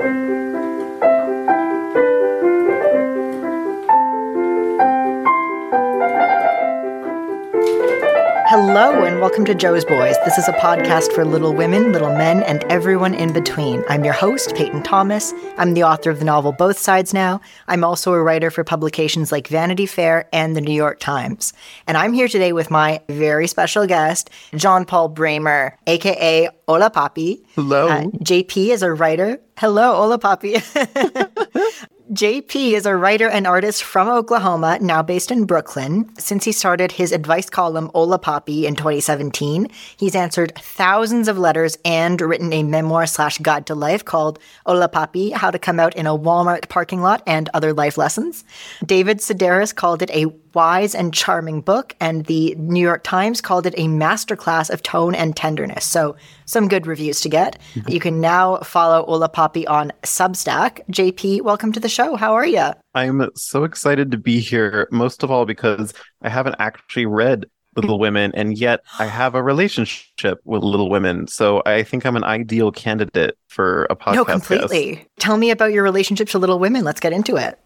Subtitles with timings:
[0.00, 0.49] Thank you.
[8.72, 10.16] Hello, and welcome to Jo's Boys.
[10.24, 13.82] This is a podcast for little women, little men, and everyone in between.
[13.88, 15.34] I'm your host, Peyton Thomas.
[15.58, 17.40] I'm the author of the novel Both Sides Now.
[17.66, 21.52] I'm also a writer for publications like Vanity Fair and the New York Times.
[21.88, 27.42] And I'm here today with my very special guest, John Paul Brammer, aka Hola Papi.
[27.56, 27.88] Hello.
[27.88, 29.40] Uh, JP is a writer.
[29.58, 30.62] Hello, Hola Papi.
[32.10, 36.10] JP is a writer and artist from Oklahoma, now based in Brooklyn.
[36.18, 41.78] Since he started his advice column, Hola Papi, in 2017, he's answered thousands of letters
[41.84, 45.94] and written a memoir slash guide to life called Hola Papi How to Come Out
[45.94, 48.42] in a Walmart Parking Lot and Other Life Lessons.
[48.84, 53.66] David Sedaris called it a wise and charming book, and the New York Times called
[53.66, 55.84] it a masterclass of tone and tenderness.
[55.84, 57.58] So, some good reviews to get.
[57.74, 57.90] Mm-hmm.
[57.90, 60.80] You can now follow Hola Papi on Substack.
[60.90, 62.16] JP, welcome to the show.
[62.16, 62.70] How are you?
[62.94, 67.98] I'm so excited to be here, most of all because I haven't actually read Little
[67.98, 71.28] Women, and yet I have a relationship with Little Women.
[71.28, 74.14] So I think I'm an ideal candidate for a podcast.
[74.14, 74.96] No, completely.
[74.96, 75.08] guest.
[75.18, 76.84] Tell me about your relationship to Little Women.
[76.84, 77.58] Let's get into it.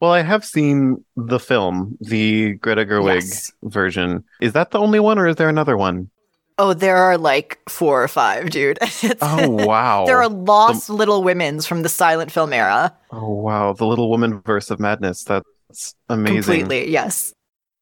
[0.00, 3.52] Well, I have seen the film, the Greta Gerwig Yes.
[3.62, 4.24] version.
[4.40, 6.10] Is that the only one, or is there another one?
[6.58, 8.78] Oh, there are like four or five, dude.
[9.22, 10.04] Oh, wow.
[10.06, 12.96] there are lost Little Women's from the silent film era.
[13.10, 13.72] Oh, wow.
[13.74, 15.24] The Little Woman verse of madness.
[15.24, 16.36] That's amazing.
[16.42, 17.32] Completely, yes.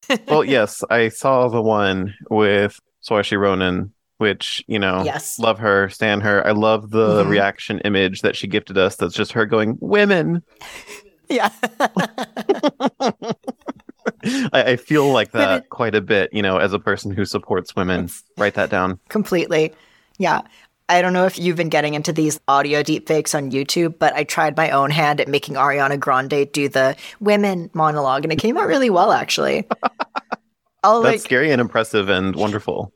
[0.27, 5.39] well, yes, I saw the one with Saoirse Ronan, which you know, Yes.
[5.39, 6.45] love her, stand her.
[6.45, 7.29] I love the Mhm.
[7.29, 8.95] reaction image that she gifted us.
[8.97, 10.41] That's just her going, "Women."
[11.29, 11.49] Yeah.
[14.51, 16.33] I, I feel like that it- quite a bit.
[16.33, 18.99] You know, as a person who supports women, write that down.
[19.09, 19.73] Completely.
[20.17, 20.41] Yeah.
[20.91, 24.23] I don't know if you've been getting into these audio deepfakes on YouTube, but I
[24.23, 28.57] tried my own hand at making Ariana Grande do the women monologue, and it came
[28.57, 29.67] out really well, actually.
[30.83, 32.93] I'll That's like scary and impressive and wonderful.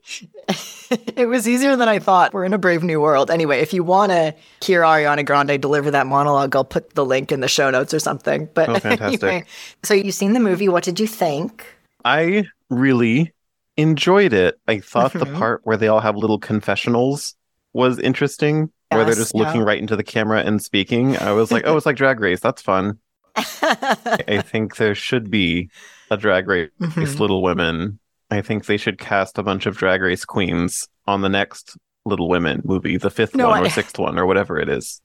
[1.16, 2.32] it was easier than I thought.
[2.34, 3.30] We're in a brave new world.
[3.30, 7.32] Anyway, if you want to hear Ariana Grande deliver that monologue, I'll put the link
[7.32, 8.48] in the show notes or something.
[8.54, 9.22] But Oh, fantastic.
[9.22, 9.44] anyway,
[9.82, 10.68] so you've seen the movie.
[10.68, 11.66] What did you think?
[12.04, 13.32] I really
[13.76, 14.58] enjoyed it.
[14.68, 15.38] I thought the Mhm.
[15.38, 17.34] part where they all have little confessionals
[17.72, 21.16] was interesting, where they're Yes, just looking right into the camera and speaking.
[21.18, 22.40] I was like, oh, it's like Drag Race.
[22.40, 22.98] That's fun.
[23.36, 25.70] I think there should be
[26.10, 27.18] a Drag Race Mhm.
[27.20, 27.98] Little Women.
[28.30, 32.28] I think they should cast a bunch of Drag Race queens on the next Little
[32.28, 35.00] Women movie, the fifth No, one or sixth one or whatever it is.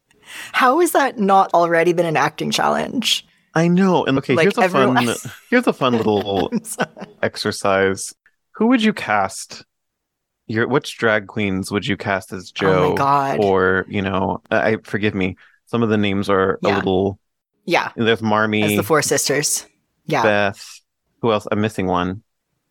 [0.51, 3.25] How has that not already been an acting challenge?
[3.55, 4.05] I know.
[4.05, 6.51] And okay, Like here's a everyone- fun here's a fun little
[7.23, 8.13] exercise.
[8.53, 9.63] Who would you cast?
[10.47, 12.93] Your which drag queens would you cast as Oh my Jo?
[12.95, 13.39] God.
[13.43, 15.37] or you know, I forgive me.
[15.67, 17.19] Some of the names are a little.
[17.65, 19.67] yeah, There's Marmee, as the four sisters.
[20.05, 20.78] Yeah, Beth.
[21.21, 21.47] Who else?
[21.51, 22.23] I'm missing one.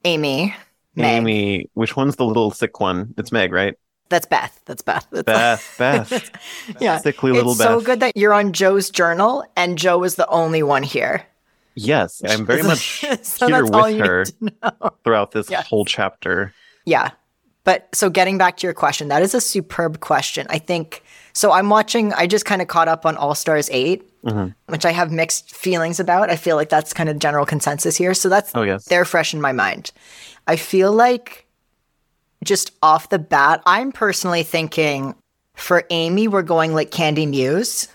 [0.04, 0.54] Amy,
[0.94, 1.06] Meg.
[1.18, 1.70] Amy.
[1.74, 3.14] Which one's the little sick one?
[3.18, 3.74] It's Meg, right?
[4.08, 4.60] That's Beth.
[4.64, 5.06] That's Beth.
[5.10, 6.10] That's Beth.
[6.10, 6.30] Beth.
[6.80, 6.96] yeah.
[6.98, 7.60] Sickly little Beth.
[7.60, 7.78] it's Beth.
[7.80, 11.26] so good that you're on Jo's journal and Jo is the only one here.
[11.74, 14.90] Yes, I'm very much so here that's all with you her need to know.
[15.04, 15.66] throughout this Yes.
[15.68, 16.52] whole chapter.
[16.86, 17.10] Yeah.
[17.64, 20.46] But so getting back to your question, that is a superb question.
[20.48, 21.02] I think
[21.38, 21.52] so.
[21.52, 24.54] I'm watching, I just kind of caught up on All Stars 8, Mhm.
[24.66, 26.30] which I have mixed feelings about.
[26.30, 28.14] I feel like that's kind of general consensus here.
[28.14, 28.84] So that's, Oh yes.
[28.86, 29.90] they're fresh in my mind.
[30.46, 31.46] I feel like
[32.44, 35.14] just off the bat, I'm personally thinking
[35.54, 37.88] for Amy, we're going like Kandy Muse,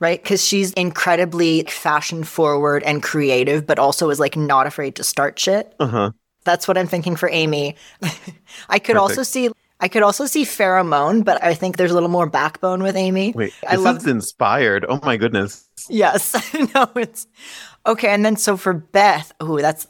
[0.00, 0.20] right?
[0.22, 5.38] Because she's incredibly fashion forward and creative, but also is like not afraid to start
[5.38, 5.74] shit.
[5.78, 6.10] Uh-huh.
[6.44, 7.76] That's what I'm thinking for Amy.
[8.68, 9.50] I could also see.
[9.80, 13.32] I could also see Pheromone, but I think there's a little more backbone with Amy.
[13.32, 14.84] Wait, I this love is inspired.
[14.88, 15.68] Oh my goodness.
[15.88, 16.34] Yes.
[16.74, 17.26] no, it's
[17.86, 18.08] okay.
[18.08, 19.86] And then so for Beth, oh, that's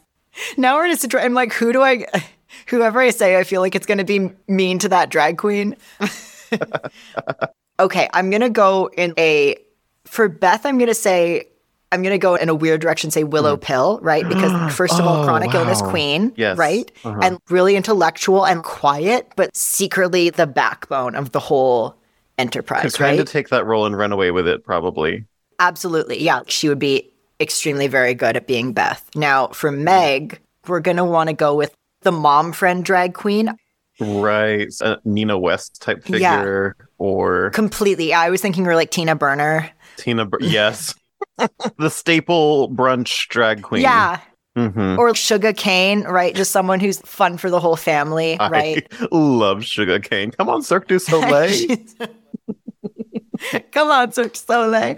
[0.57, 1.27] now we're in a situation.
[1.27, 2.07] I'm like, who do I?
[2.67, 5.77] Whoever I say, I feel like it's going to be mean to that drag queen.
[7.81, 9.57] okay, I'm gonna go in a
[10.05, 10.67] for Beth.
[10.67, 11.50] I'm gonna say
[11.93, 13.11] I'm gonna go in a weird direction.
[13.11, 14.27] Say Willow Pill, right?
[14.29, 16.57] Because first of all, Oh, chronic illness queen, Yes.
[16.57, 16.91] right?
[17.05, 17.19] Uh-huh.
[17.23, 21.97] And really intellectual and quiet, but secretly the backbone of the whole
[22.39, 23.21] enterprise, Could kind right?
[23.21, 25.25] of take that role and run away with it, probably.
[25.59, 26.23] Absolutely.
[26.23, 26.41] Yeah.
[26.47, 27.11] She would be
[27.41, 29.05] extremely very good at being Beth.
[29.15, 33.55] Now, for Meg, we're going to want to go with the mom friend drag queen.
[33.99, 34.69] Right.
[34.81, 36.37] A Nina West type Yeah.
[36.39, 38.15] figure or Completely.
[38.15, 39.69] I was thinking we're like Tina Burner.
[39.99, 40.25] Tina.
[40.25, 40.95] Bur- yes.
[41.79, 43.83] The staple brunch drag queen.
[43.83, 44.21] Yeah.
[44.57, 46.35] hmm Or Sugar Cane, right?
[46.35, 48.87] Just someone who's fun for the whole family, right?
[49.01, 50.31] I love sugar cane.
[50.33, 51.77] Come on, Cirque du Soleil.
[53.73, 54.97] Come on, Cirque du Soleil.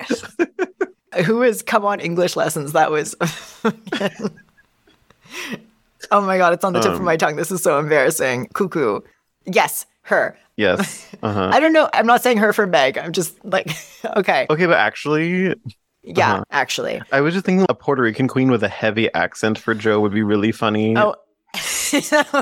[1.26, 2.72] Who is come on English lessons?
[2.72, 3.14] That was.
[6.10, 7.36] oh my god, it's on the tip of Um, my tongue.
[7.36, 8.48] This is so embarrassing.
[8.54, 9.00] Cuckoo.
[9.44, 10.38] Yes, her.
[10.56, 11.06] Yes.
[11.22, 11.50] Uh-huh.
[11.52, 11.88] I don't know.
[11.92, 12.96] I'm not saying her for Meg.
[12.98, 13.70] I'm just like,
[14.16, 14.46] okay.
[14.50, 15.54] Okay, but actually,
[16.04, 16.44] Yeah, Uh-huh.
[16.50, 17.00] actually.
[17.12, 20.12] I was just thinking a Puerto Rican queen with a heavy accent for Jo would
[20.12, 20.96] be really funny.
[20.96, 21.14] Oh,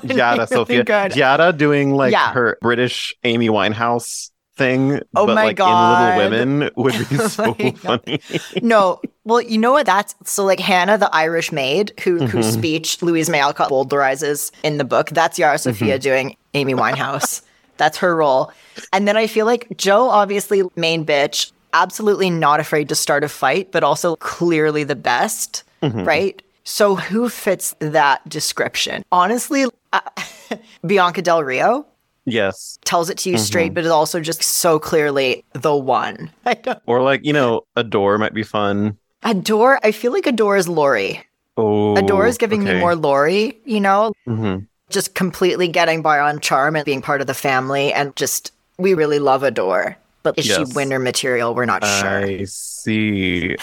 [0.04, 0.84] Yara Sofia.
[0.84, 1.16] good.
[1.16, 2.32] Yara doing like Yeah.
[2.32, 5.70] her British Amy Winehouse thing, Oh but my like God.
[5.70, 8.20] in Little Women would be Oh so my funny.
[8.62, 9.86] No, well, you know what?
[9.86, 12.52] That's so like Hannah, the Irish maid, who whose Mhm.
[12.58, 15.10] speech Louisa May Alcott bowdlerizes in the book.
[15.10, 16.00] That's Yara Sofia Mm-hmm.
[16.02, 17.42] doing Amy Winehouse.
[17.78, 18.52] that's her role.
[18.92, 23.28] And then I feel like Jo, obviously main bitch, absolutely not afraid to start a
[23.28, 26.04] fight, but also clearly the best, Mm-hmm.
[26.04, 26.42] right?
[26.64, 29.02] So who fits that description?
[29.10, 29.64] Honestly,
[29.94, 30.00] uh,
[30.86, 31.86] Bianca Del Rio
[32.26, 32.78] Yes.
[32.84, 33.44] tells it to you Mm-hmm.
[33.44, 36.30] straight, but is also just so clearly the one.
[36.86, 38.98] Or like, you know, Adore might be fun.
[39.22, 39.80] Adore.
[39.82, 41.24] I feel like Adore is Laurie.
[41.56, 41.96] Oh.
[41.96, 44.66] Adore is giving me more Laurie, you know, Mhm.
[44.90, 47.92] just completely getting by on charm and being part of the family.
[47.92, 49.96] And just, we really love Adore.
[50.22, 50.58] But is Yes.
[50.68, 51.54] she winner material?
[51.54, 52.24] We're not sure.
[52.26, 53.56] I see.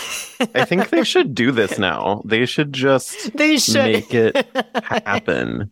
[0.56, 2.22] I think they should do this now.
[2.26, 3.76] They should just They should.
[3.84, 4.36] make it
[4.84, 5.72] happen.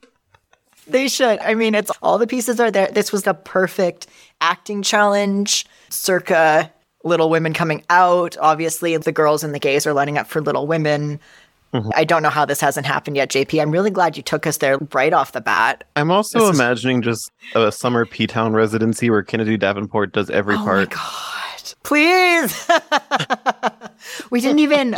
[0.87, 1.39] They should.
[1.39, 2.87] I mean, it's all the pieces are there.
[2.87, 4.05] This was the perfect
[4.41, 6.71] acting challenge, circa
[7.03, 8.37] Little Women coming out.
[8.39, 11.19] Obviously, the girls and the gays are lining up for Little Women.
[11.75, 11.89] Mm-hmm.
[11.95, 13.61] I don't know how this hasn't happened yet, JP.
[13.61, 15.83] I'm really glad you took us there right off the bat.
[15.95, 20.29] I'm also This is- imagining just a summer P Town residency where Kennedy Davenport does
[20.29, 20.93] every part.
[20.93, 21.73] Oh my god.
[21.83, 22.67] Please.
[24.31, 24.95] we didn't even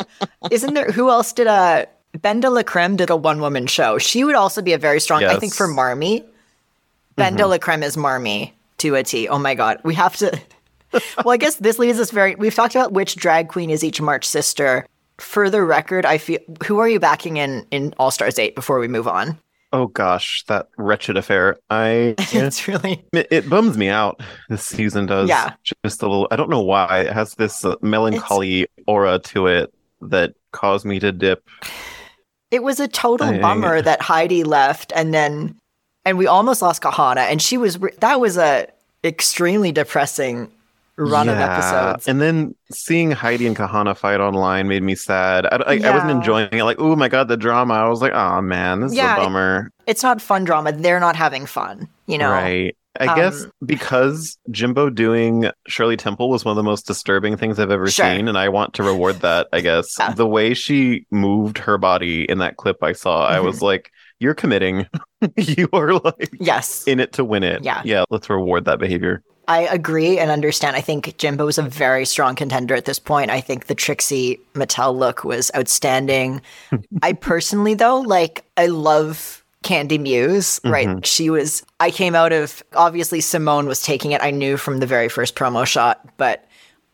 [0.51, 1.87] isn't there who else did a
[2.17, 3.97] BenDeLaCreme did a one woman show.
[3.97, 6.23] She would also be a very strong I think for Marmee.
[7.15, 9.27] Benda La Creme is Marmee to a T.
[9.27, 9.79] Oh my god.
[9.83, 10.39] We have to
[11.17, 13.99] Well, I guess this leaves us very we've talked about which drag queen is each
[13.99, 14.85] March sister.
[15.19, 18.79] For the record, I feel who are you backing in in All Stars 8 before
[18.79, 19.39] we move on?
[19.73, 21.57] Oh gosh, that wretched affair.
[21.69, 24.21] I It's really it, it bums me out.
[24.49, 25.27] This season does.
[25.27, 25.53] Yeah.
[25.83, 26.27] Just a little.
[26.31, 30.99] I don't know why it has this uh, melancholy aura to it that caused me
[30.99, 31.43] to dip.
[32.49, 35.57] It was a total I- bummer that Heidi left, and then,
[36.05, 38.67] and we almost lost Kahanna, and she was that was a
[39.03, 40.51] extremely depressing
[40.97, 42.07] run of episodes.
[42.07, 45.45] And then seeing Heidi and Kahanna fight online made me sad.
[45.45, 46.63] I, I, I wasn't enjoying it.
[46.63, 47.73] Like, oh my god, the drama.
[47.75, 49.71] I was like, oh man, this Yeah, is a bummer.
[49.85, 51.87] It's not fun drama; they're not having fun.
[52.07, 52.75] You know, Right.
[52.99, 57.59] I guess Um, because Jimbo doing Shirley Temple was one of the most disturbing things
[57.59, 58.05] I've ever Sure.
[58.07, 59.95] seen, and I want to reward that, I guess.
[59.99, 60.13] Yeah.
[60.13, 63.45] The way she moved her body in that clip I saw, I Mm-hmm.
[63.45, 64.87] was like, you're committing.
[65.37, 67.63] you are like yes, in it to win it.
[67.63, 67.81] Yeah.
[67.85, 69.21] Yeah, let's reward that behavior.
[69.47, 70.75] I agree and understand.
[70.75, 73.31] I think Jimbo is a very strong contender at this point.
[73.31, 76.41] I think the Trixie Mattel look was outstanding.
[77.01, 80.87] I personally, though, like, I love Kandy Muse, right?
[80.87, 80.99] Mm-hmm.
[81.03, 84.21] She was, I came out of, obviously, Simone was taking it.
[84.21, 86.45] I knew from the very first promo shot, but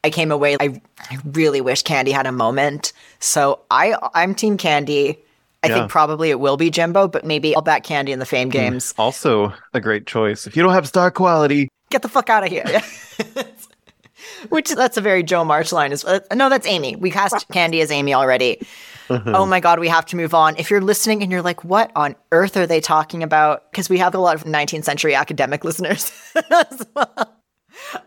[0.04, 0.80] I came away, I,
[1.10, 2.94] I really wish Kandy had a moment.
[3.20, 5.18] So I, I'm Team Kandy.
[5.64, 5.76] I Yeah.
[5.76, 8.54] think probably it will be Jimbo, but maybe I'll back Kandy in the fame hmm.
[8.54, 8.94] games.
[8.98, 10.46] Also, a great choice.
[10.46, 12.66] If you don't have star quality, get the fuck out of here.
[14.50, 15.92] Which that's a very Jo March line.
[15.92, 16.96] Is uh, no, that's Amy.
[16.98, 18.66] We cast Kandy as Amy already.
[19.10, 20.56] Oh my god, we have to move on.
[20.58, 23.70] If you're listening and you're like, what on earth are they talking about?
[23.72, 26.12] Because we have a lot of 19th century academic listeners
[26.50, 27.34] as well.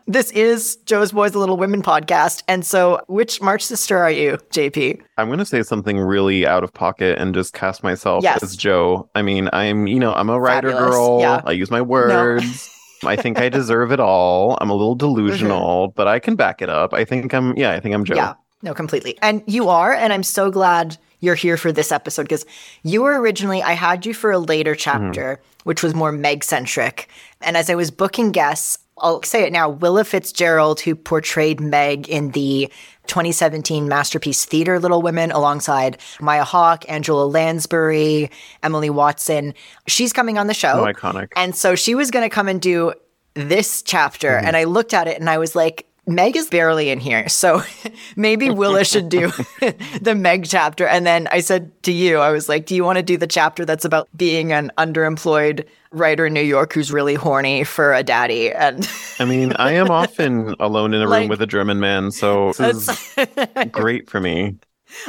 [0.06, 2.42] This is Jo's Boys a Little Women podcast.
[2.48, 5.00] And so, which March sister are you, JP?
[5.18, 8.42] I'm going to say something really out of pocket and just cast myself Yes.
[8.42, 9.08] as Jo.
[9.14, 10.94] I mean, I'm, you know, I'm a writer Fabulous.
[10.94, 11.20] girl.
[11.20, 11.42] Yeah.
[11.44, 12.70] I use my words.
[13.06, 14.56] I think I deserve it all.
[14.60, 16.92] I'm a little delusional, but I can back it up.
[16.92, 18.14] I think I'm, yeah, I think I'm Jo.
[18.14, 19.18] Yeah, no, completely.
[19.22, 22.44] And you are, and I'm so glad you're here for this episode because
[22.82, 25.10] you were originally, I had you for a later mm-hmm.
[25.12, 27.08] chapter, which was more Meg centric.
[27.40, 32.08] And as I was booking guests, I'll say it now Willa Fitzgerald, who portrayed Meg
[32.08, 32.70] in the
[33.06, 38.30] 2017 Masterpiece Theater Little Women alongside Maya Hawke, Angela Lansbury,
[38.62, 39.54] Emily Watson.
[39.86, 40.80] She's coming on the show.
[40.80, 41.28] Oh, iconic.
[41.36, 42.94] And so she was going to come and do
[43.34, 44.30] this chapter.
[44.30, 44.46] Mm-hmm.
[44.46, 47.28] And I looked at it and I was like, Meg is barely in here.
[47.28, 47.62] So
[48.16, 49.28] maybe Willa should do
[50.00, 50.86] the Meg chapter.
[50.86, 53.26] And then I said to you, I was like, do you want to do the
[53.26, 58.02] chapter that's about being an underemployed writer in New York who's really horny for a
[58.02, 58.52] daddy?
[58.52, 62.10] And I mean, I am often alone in a Like- room with a German man,
[62.12, 64.56] so this is great for me.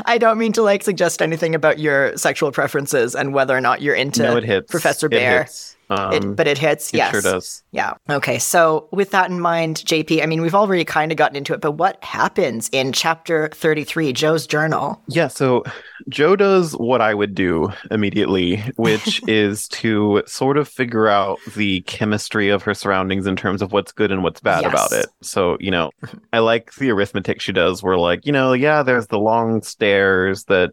[0.05, 3.79] I don't mean to like suggest anything about your sexual preferences and whether or not
[3.81, 4.71] you're into No, it hits.
[4.71, 5.75] Professor Bhaer.
[5.89, 6.93] Um, It, but it hits.
[6.93, 7.11] it yes.
[7.11, 7.63] sure does.
[7.71, 7.93] Yeah.
[8.09, 8.39] Okay.
[8.39, 11.61] So, with that in mind, JP, I mean, we've already kind of gotten into it,
[11.61, 15.01] but what happens in chapter 33, Jo's journal?
[15.07, 15.63] Yeah, so
[16.09, 21.81] Jo does what I would do immediately, which is to sort of figure out the
[21.81, 24.71] chemistry of her surroundings in terms of what's good and what's bad Yes.
[24.71, 25.07] about it.
[25.21, 25.91] So, you know,
[26.33, 30.43] I like the arithmetic she does where like, you know, yeah, there's the long stairs
[30.45, 30.71] that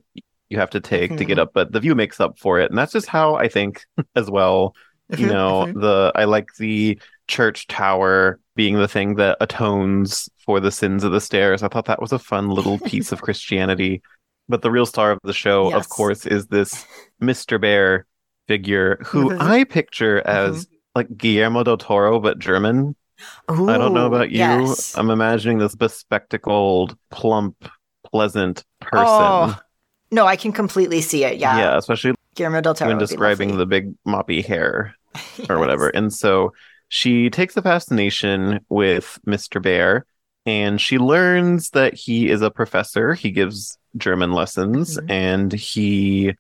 [0.51, 1.43] you have to take to get Mhm.
[1.43, 2.71] up, but the view makes up for it.
[2.71, 3.85] And that's just how I think
[4.17, 4.75] as well.
[5.25, 10.71] You know, the I like the church tower being the thing that atones for the
[10.71, 11.63] sins of the stairs.
[11.63, 14.03] I thought that was a fun little piece of Christianity.
[14.49, 15.77] But the real star of the show, Yes.
[15.77, 16.85] of course, is this
[17.23, 17.59] Mr.
[17.59, 18.05] Bhaer
[18.47, 19.37] figure who.
[19.39, 20.75] I picture as mm-hmm.
[20.95, 22.95] like Guillermo del Toro, but German.
[23.49, 24.39] I don't know about you.
[24.39, 24.97] yes.
[24.99, 27.69] I'm imagining this bespectacled, plump,
[28.05, 29.07] pleasant person.
[29.07, 29.59] Oh,
[30.11, 31.39] no, I can completely see it.
[31.39, 31.57] Yeah.
[31.57, 32.91] yeah, especially Guillermo del Toro.
[32.91, 34.95] when describing the big moppy hair
[35.49, 35.89] or whatever.
[35.89, 36.53] And so
[36.89, 39.61] she takes a fascination with Mr.
[39.61, 40.03] Bhaer
[40.47, 43.15] and she learns that he is a professor.
[43.15, 45.11] He gives German lessons Mhm.
[45.11, 46.35] and he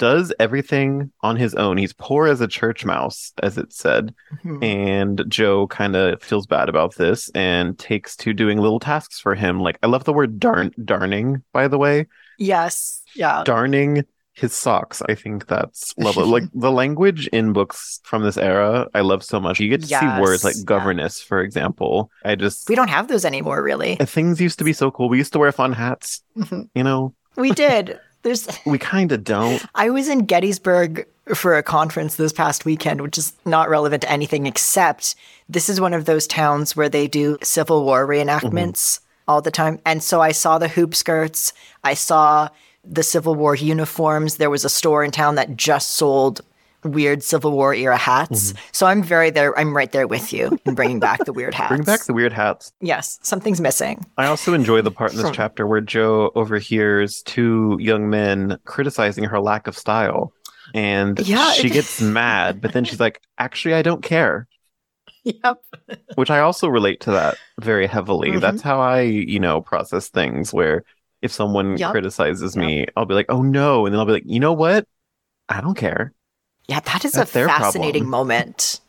[0.00, 1.76] does everything on his own.
[1.78, 4.12] He's poor as a church mouse, as it said.
[4.44, 4.64] Mhm.
[4.64, 9.36] And Jo kind of feels bad about this and takes to doing little tasks for
[9.36, 9.60] him.
[9.60, 12.06] Like, I love the word darn, darning, by the way
[12.38, 13.02] Yes.
[13.14, 13.44] Yeah.
[13.44, 14.04] darning
[14.34, 15.00] his socks.
[15.08, 16.24] I think that's lovely.
[16.24, 19.60] like the language in books from this era, I love so much.
[19.60, 20.62] You get to see words Yes, like yeah.
[20.64, 22.10] governess, for example.
[22.24, 23.96] I just We don't have those anymore, really.
[23.96, 25.08] things used to be so cool.
[25.08, 26.22] We used to wear fun hats.
[26.36, 26.68] Mhm.
[26.74, 27.98] You know, we did.
[28.22, 28.48] There's.
[28.66, 29.64] we kind of don't.
[29.74, 34.10] I was in Gettysburg for a conference this past weekend, which is not relevant to
[34.10, 35.14] anything except
[35.48, 39.78] this is one of those towns where they do Civil War reenactments all the time.
[39.86, 42.48] And so I saw the hoop skirts, I saw
[42.86, 44.36] the Civil War uniforms.
[44.36, 46.40] There was a store in town that just sold
[46.84, 48.52] weird Civil War era hats.
[48.72, 49.58] So I'm very there.
[49.58, 51.68] I'm right there with you in bringing back the weird hats.
[51.70, 52.72] Bring back the weird hats.
[52.80, 54.04] yes, something's missing.
[54.18, 59.24] I also enjoy the part in this chapter where Jo overhears two young men criticizing
[59.24, 60.32] her lack of style.
[60.74, 64.46] And Yeah, she gets mad, but then she's like, actually, I don't care.
[65.24, 65.62] Yep.
[66.16, 68.32] which I also relate to that very heavily.
[68.32, 68.40] Mhm.
[68.42, 70.84] That's how I, you know, process things where
[71.24, 71.92] if someone Yup.
[71.92, 74.86] criticizes me, I'll be like, "Oh no," and then I'll be like, "You know what?
[75.48, 76.12] I don't care."
[76.68, 78.10] Yeah, that is That's a fascinating problem.
[78.10, 78.80] moment.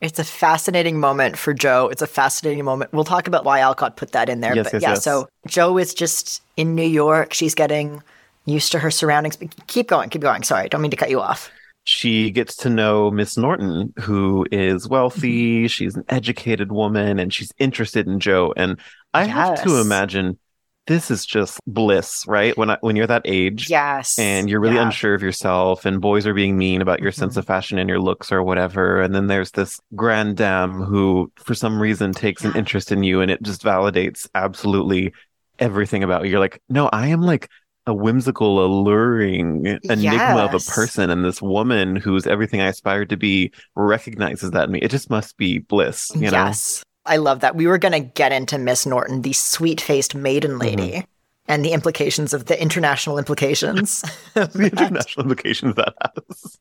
[0.00, 1.88] It's a fascinating moment for Jo.
[1.88, 2.92] It's a fascinating moment.
[2.92, 4.54] We'll talk about why Alcott put that in there.
[4.54, 5.04] Yes, but yes, yeah, yes.
[5.04, 7.32] so Jo is just in New York.
[7.34, 8.02] She's getting
[8.46, 9.36] used to her surroundings.
[9.36, 10.42] But keep going, keep going.
[10.42, 11.50] Sorry, don't mean to cut you off.
[11.84, 15.26] She gets to know Miss Norton, who is Mm-hmm.
[15.26, 18.52] wealthy, she's an educated woman, and she's interested in Jo.
[18.56, 18.78] And
[19.14, 20.38] I have to imagine
[20.86, 22.56] this is just bliss, right?
[22.58, 24.18] When I, when you're that age, Yes.
[24.18, 24.86] and you're really Yeah.
[24.86, 27.38] unsure of yourself and boys are being mean about your sense Mhm.
[27.38, 31.54] of fashion and your looks or whatever and then there's this grand dame who for
[31.54, 35.12] some reason takes an interest in you and it just validates absolutely
[35.58, 37.48] everything about you you're like no i am like
[37.86, 43.16] a whimsical alluring enigma of a person and this woman who's everything i aspired to
[43.16, 46.82] be recognizes that in me it just must be bliss you know yes.
[47.04, 47.56] I love that.
[47.56, 51.00] We were going to get into Miss Norton, the sweet faced maiden lady, Mm-hmm.
[51.48, 54.02] and the implications of the international implications.
[54.34, 56.58] the international implications that has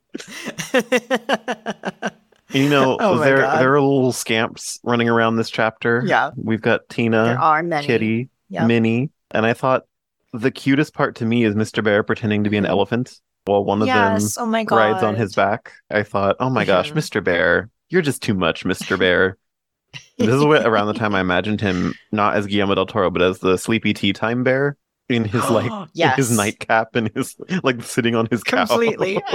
[2.53, 3.59] You know, Oh there God.
[3.61, 6.03] there are little scamps running around this chapter.
[6.05, 6.31] Yeah.
[6.35, 7.85] We've got there Tina, are many.
[7.87, 8.67] Kitty, Yep.
[8.67, 9.83] Minnie, and I thought
[10.33, 11.81] the cutest part to me is Mr.
[11.83, 12.69] Bhaer pretending to be an Mhm.
[12.69, 14.35] elephant while one of yes.
[14.35, 14.75] them oh my god.
[14.75, 15.71] rides on his back.
[15.89, 16.91] I thought, oh my gosh.
[16.91, 17.23] Mr.
[17.23, 18.97] Bhaer, you're just too much, Mr.
[18.97, 19.35] Bhaer.
[20.17, 23.21] This is what around the time I imagined him not as Guillermo del Toro, but
[23.21, 24.77] as the sleepy tea time bear
[25.09, 26.17] in his like yes.
[26.17, 28.69] his nightcap and his like sitting on his couch.
[28.69, 29.17] Completely.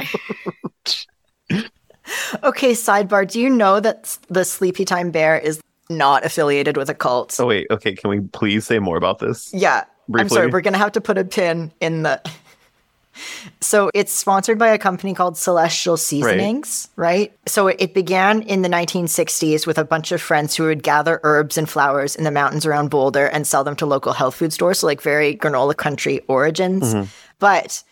[2.42, 3.30] okay, sidebar.
[3.30, 7.36] Do you know that the Sleepy Time Bear is not affiliated with a cult?
[7.38, 9.52] oh wait, okay, can we please say more about this?
[9.52, 9.84] yeah.
[10.14, 12.20] I'm sorry, we're going to have to put a pin in the.
[13.60, 17.36] So it's sponsored by a company called Celestial Seasonings, right?
[17.46, 21.56] So it began in the 1960s with a bunch of friends who would gather herbs
[21.56, 24.80] and flowers in the mountains around Boulder and sell them to local health food stores.
[24.80, 26.94] So like very granola country origins.
[26.94, 27.04] Mm-hmm.
[27.38, 27.82] But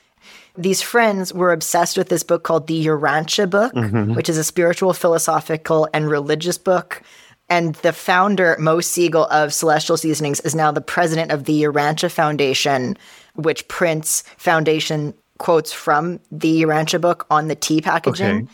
[0.56, 4.14] these friends were obsessed with this book called the Urantia book, mm-hmm.
[4.14, 7.02] which is a spiritual, philosophical, and religious book.
[7.50, 12.10] And the founder, Mo Siegel of Celestial Seasonings, is now the president of the Urantia
[12.10, 12.96] Foundation,
[13.34, 18.36] which prints foundation quotes from the Urantia book on the tea packaging.
[18.36, 18.46] Okay.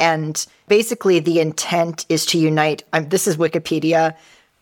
[0.00, 2.84] And basically, the intent is to unite.
[2.92, 4.16] Um, this is Wikipedia,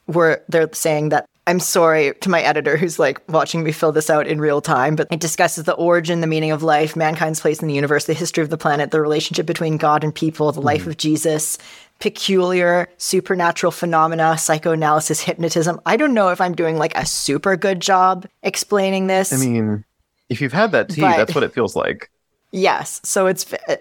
[0.07, 4.11] where they're saying that I'm sorry to my editor who's like watching me fill this
[4.11, 7.63] out in real time, but it discusses the origin, the meaning of life, mankind's place
[7.63, 10.61] in the universe, the history of the planet, the relationship between God and people, the
[10.61, 11.57] life of Jesus,
[11.99, 15.81] peculiar supernatural phenomena, psychoanalysis, hypnotism.
[15.87, 19.33] I don't know if I'm doing like a super good job explaining this.
[19.33, 19.85] I mean,
[20.29, 22.11] if you've had that tea, But- that's what it feels like.
[22.53, 23.01] Yes.
[23.05, 23.77] So it's uh,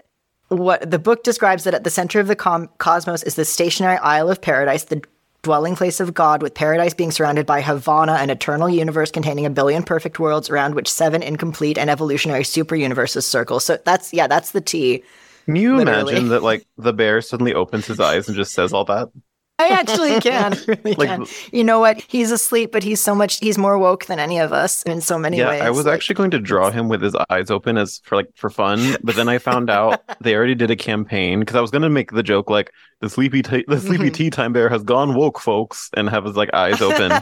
[0.48, 3.96] what the book describes that at the center of the com- cosmos is the stationary
[3.98, 5.02] Isle of Paradise, the
[5.42, 9.50] dwelling place of God, with paradise being surrounded by Havona, an eternal universe containing a
[9.50, 13.60] billion perfect worlds around which seven incomplete and evolutionary super universes circle.
[13.60, 15.04] So that's, yeah, that's the T.
[15.46, 16.12] Can you Literally.
[16.12, 19.08] imagine that like the bear suddenly opens his eyes and just says all that?
[19.58, 20.52] I actually can.
[20.52, 21.24] I really Like- can.
[21.50, 22.02] You know what?
[22.08, 25.18] He's asleep, but he's so much, he's more woke than any of us in so
[25.18, 25.62] many yeah, ways.
[25.62, 28.28] I was Like, actually going to draw him with his eyes open as for like
[28.34, 31.70] for fun, but then I found out they already did a campaign because I was
[31.70, 34.14] going to make the joke like the sleepy t- the sleepy Mhm.
[34.14, 37.12] tea time bear has gone woke, folks, and have his like eyes open.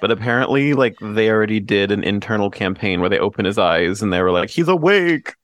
[0.00, 4.12] but apparently, like they already did an internal campaign where they open his eyes and
[4.12, 5.34] they were like, "He's awake."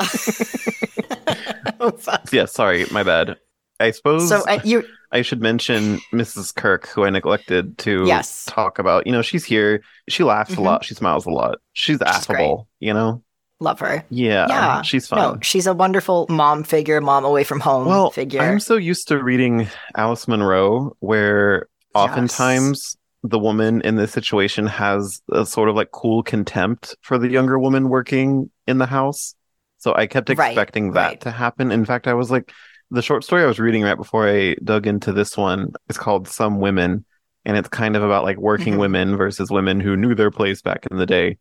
[2.32, 3.36] Yeah, sorry, my bad.
[3.80, 6.54] I suppose so uh, you, I should mention Mrs.
[6.54, 8.44] Kirk, who I neglected to Yes.
[8.46, 9.06] talk about.
[9.06, 9.82] You know, she's here.
[10.08, 10.58] She laughs Mhm.
[10.58, 10.84] a lot.
[10.84, 11.58] She smiles a lot.
[11.74, 12.66] She's affable.
[12.80, 13.22] You know,
[13.60, 14.04] love her.
[14.10, 14.82] yeah, Yeah.
[14.82, 15.18] she's fun.
[15.18, 18.40] No, she's a wonderful mom figure, mom away from home well, figure.
[18.42, 25.20] I'm so used to reading Alice Munro, where oftentimes the woman in this situation has
[25.32, 29.34] a sort of like cool contempt for the younger woman working in the house.
[29.78, 31.20] So I kept Right, expecting that right.
[31.22, 31.70] to happen.
[31.72, 32.52] In fact, I was like,
[32.90, 36.26] the short story I was reading right before I dug into this one is called
[36.28, 37.04] Some Women.
[37.44, 38.78] And it's kind of about like working Mhm.
[38.78, 41.38] women versus women who knew their place back in the day.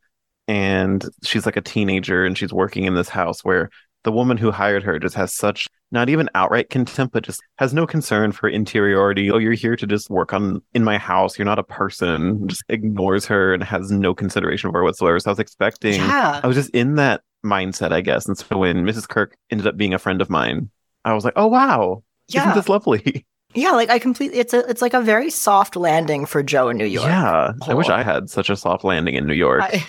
[0.48, 3.70] And she's like a teenager and she's working in this house where
[4.04, 7.74] the woman who hired her just has such not even outright contempt, but just has
[7.74, 9.32] no concern for interiority.
[9.32, 11.38] Oh, you're here to just work on in my house.
[11.38, 12.48] You're not a person.
[12.48, 15.20] Just ignores her and has no consideration for her whatsoever.
[15.20, 16.42] So I was expecting yeah.
[16.44, 18.28] I was just in that mindset, I guess.
[18.28, 19.08] And so when Mrs.
[19.08, 20.70] Kirk ended up being a friend of mine,
[21.06, 22.42] I was like, oh wow, Yeah.
[22.44, 23.26] isn't this lovely?
[23.56, 26.78] Yeah, like I completely it's a it's like a very soft landing for Jo in
[26.78, 27.08] New York.
[27.08, 27.54] Yeah.
[27.68, 27.94] I wish Oh.
[27.94, 29.64] I had such a soft landing in New York.
[29.64, 29.84] I,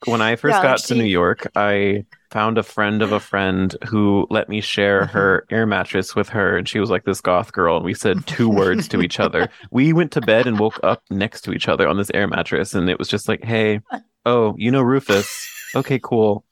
[0.07, 3.75] when I first Yeah, got to New York, I found a friend of a friend
[3.89, 5.17] who let me share Mm-hmm.
[5.19, 8.25] her air mattress with her, and she was like this goth girl, and we said
[8.27, 9.49] two words to each other.
[9.73, 12.75] We went to bed and woke up next to each other on this air mattress,
[12.75, 13.81] and it was just like, "Hey,
[14.27, 15.49] oh, you know Rufus?
[15.75, 16.45] Okay, cool."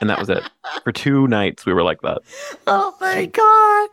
[0.00, 0.42] And that was it.
[0.82, 2.18] For two nights, we were like that.
[2.66, 3.88] oh my god.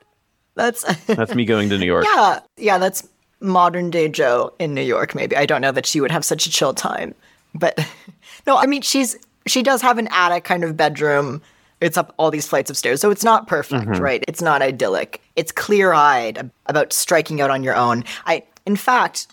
[0.55, 2.05] That's That's me going to New York.
[2.13, 2.77] yeah, yeah.
[2.77, 3.07] That's
[3.39, 5.15] modern day Jo in New York.
[5.15, 7.13] Maybe I don't know that she would have such a chill time,
[7.55, 7.77] but
[8.47, 8.57] no.
[8.57, 9.15] I mean, she's
[9.47, 11.41] she does have an attic kind of bedroom.
[11.79, 14.03] It's up all these flights of stairs, so it's not perfect, Mm-hmm.
[14.03, 14.23] right?
[14.27, 15.19] It's not idyllic.
[15.35, 18.03] It's clear eyed about striking out on your own.
[18.27, 19.25] I, in fact,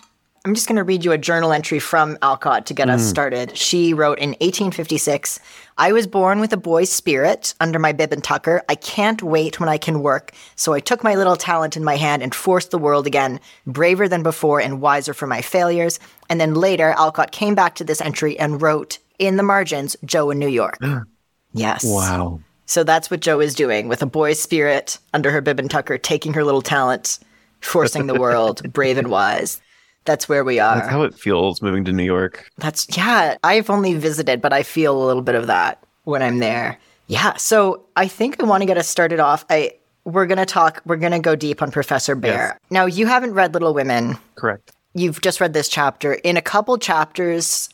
[0.48, 3.10] I'm just going to read you a journal entry from Alcott to get us mm.
[3.10, 3.54] started.
[3.54, 5.38] She wrote in 1856
[5.76, 8.62] I was born with a boy's spirit under my bib and tucker.
[8.66, 10.32] I can't wait when I can work.
[10.56, 14.08] So I took my little talent in my hand and forced the world again, braver
[14.08, 16.00] than before and wiser for my failures.
[16.30, 20.30] And then later, Alcott came back to this entry and wrote in the margins, Jo
[20.30, 20.78] in New York.
[21.52, 21.84] yes.
[21.84, 22.40] Wow.
[22.64, 25.98] So that's what Jo is doing with a boy's spirit under her bib and tucker,
[25.98, 27.18] taking her little talent,
[27.60, 29.60] forcing the world, brave and wise.
[30.08, 30.76] That's where we are.
[30.76, 32.50] That's how it feels moving to New York.
[32.56, 36.38] That's, yeah, I've only visited, but I feel a little bit of that when I'm
[36.38, 36.78] there.
[37.08, 37.36] Yeah.
[37.36, 39.44] So I think I want to get us started off.
[39.50, 42.52] I, we're going to talk, we're going to go deep on Professor Bhaer.
[42.52, 42.58] Yes.
[42.70, 44.16] Now, you haven't read Little Women.
[44.34, 44.72] Correct.
[44.94, 46.14] You've just read this chapter.
[46.14, 47.68] In a couple chapters,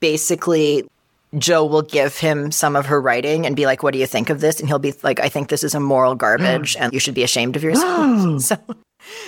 [0.00, 0.84] basically,
[1.36, 4.30] Jo will give him some of her writing and be like, What do you think
[4.30, 4.58] of this?
[4.58, 7.22] And he'll be like, I think this is a moral garbage and you should be
[7.22, 8.42] ashamed of yourself.
[8.42, 8.56] so,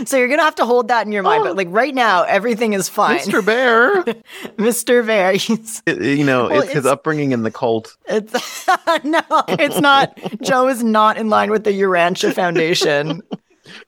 [0.05, 1.45] so you're going to have to hold that in your mind.
[1.45, 1.55] But oh.
[1.55, 3.19] like right now, everything is fine.
[3.19, 3.43] Mr.
[3.43, 4.05] Bhaer.
[4.57, 5.05] Mr.
[5.05, 7.97] Bhaer, he's, It- you know, Well, it's his upbringing in the cult.
[8.07, 8.67] it's,
[9.05, 10.19] no, it's not.
[10.43, 13.23] Jo is not in line with the Urantia Foundation.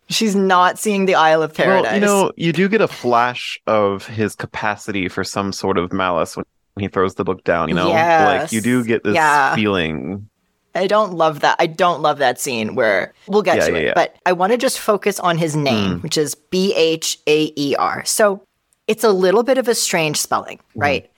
[0.09, 1.85] She's not seeing the Isle of Paradise.
[1.85, 5.93] Well, you know, you do get a flash of his capacity for some sort of
[5.93, 6.45] malice when
[6.79, 7.91] he throws the book down, you know?
[7.91, 9.55] Like you do get this Yeah.
[9.55, 10.29] feeling.
[10.75, 11.57] I don't love that.
[11.59, 13.93] I don't love that scene where we'll get Yeah, to yeah, it, yeah.
[13.95, 16.03] but I want to just focus on his name, mm.
[16.03, 18.05] which is B H A E R.
[18.05, 18.47] So
[18.87, 20.63] it's a little bit of a strange spelling, mm.
[20.75, 21.11] right?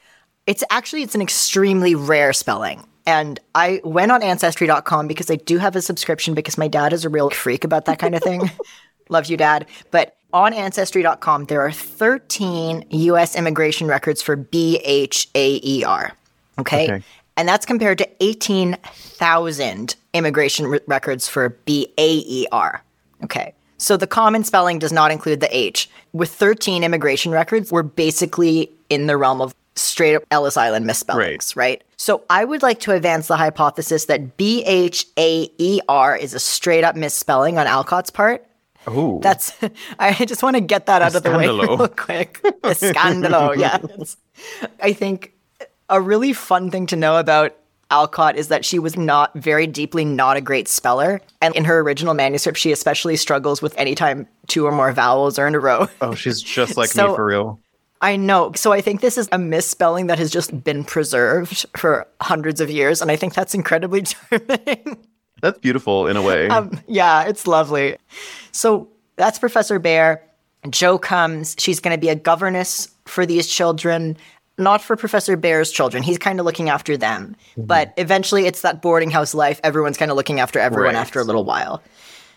[0.46, 2.84] It's actually it's an extremely rare spelling.
[3.06, 7.04] And I went on ancestry.com because I do have a subscription because my dad is
[7.04, 8.50] a real freak about that kind of thing.
[9.10, 9.66] Love you, dad.
[9.90, 16.12] But on ancestry.com, there are 13 US immigration records for B H A E R.
[16.58, 16.84] Okay.
[16.84, 17.04] Okay.
[17.36, 22.82] And that's compared to 18,000 immigration re- records for B A E R.
[23.24, 23.54] Okay.
[23.76, 25.90] So the common spelling does not include the H.
[26.12, 31.56] With 13 immigration records, we're basically in the realm of straight up Ellis Island misspellings,
[31.56, 31.82] right?
[31.96, 36.34] So I would like to advance the hypothesis that B H A E R is
[36.34, 38.46] a straight up misspelling on Alcott's part.
[38.86, 39.52] Oh, That's
[39.98, 42.40] I just want to get that out of the way real quick.
[42.44, 44.16] A scandalo, yes.
[44.80, 45.33] I think
[45.88, 47.54] a really fun thing to know about
[47.90, 51.20] Alcott is that she was not very deeply not a great speller.
[51.40, 55.46] And in her original manuscript, she especially struggles with anytime two or more vowels are
[55.46, 55.88] in a row.
[56.00, 57.60] oh, she's just like So- me for real.
[58.00, 58.52] I know.
[58.54, 62.68] So I think this is a misspelling that has just been preserved for hundreds of
[62.70, 63.00] years.
[63.00, 64.98] And I think that's incredibly charming.
[65.40, 66.48] That's beautiful in a way.
[66.48, 67.96] Um, yeah, it's lovely.
[68.52, 70.18] So that's Professor Bhaer.
[70.68, 71.54] Jo comes.
[71.58, 74.18] She's going to be a governess for these children,
[74.58, 76.02] not for Professor Bhaer's children.
[76.02, 77.36] He's kind of looking after them.
[77.52, 77.64] Mm-hmm.
[77.66, 79.60] But eventually, it's that boarding house life.
[79.64, 81.00] Everyone's kind of looking after everyone Right.
[81.00, 81.82] after a little while.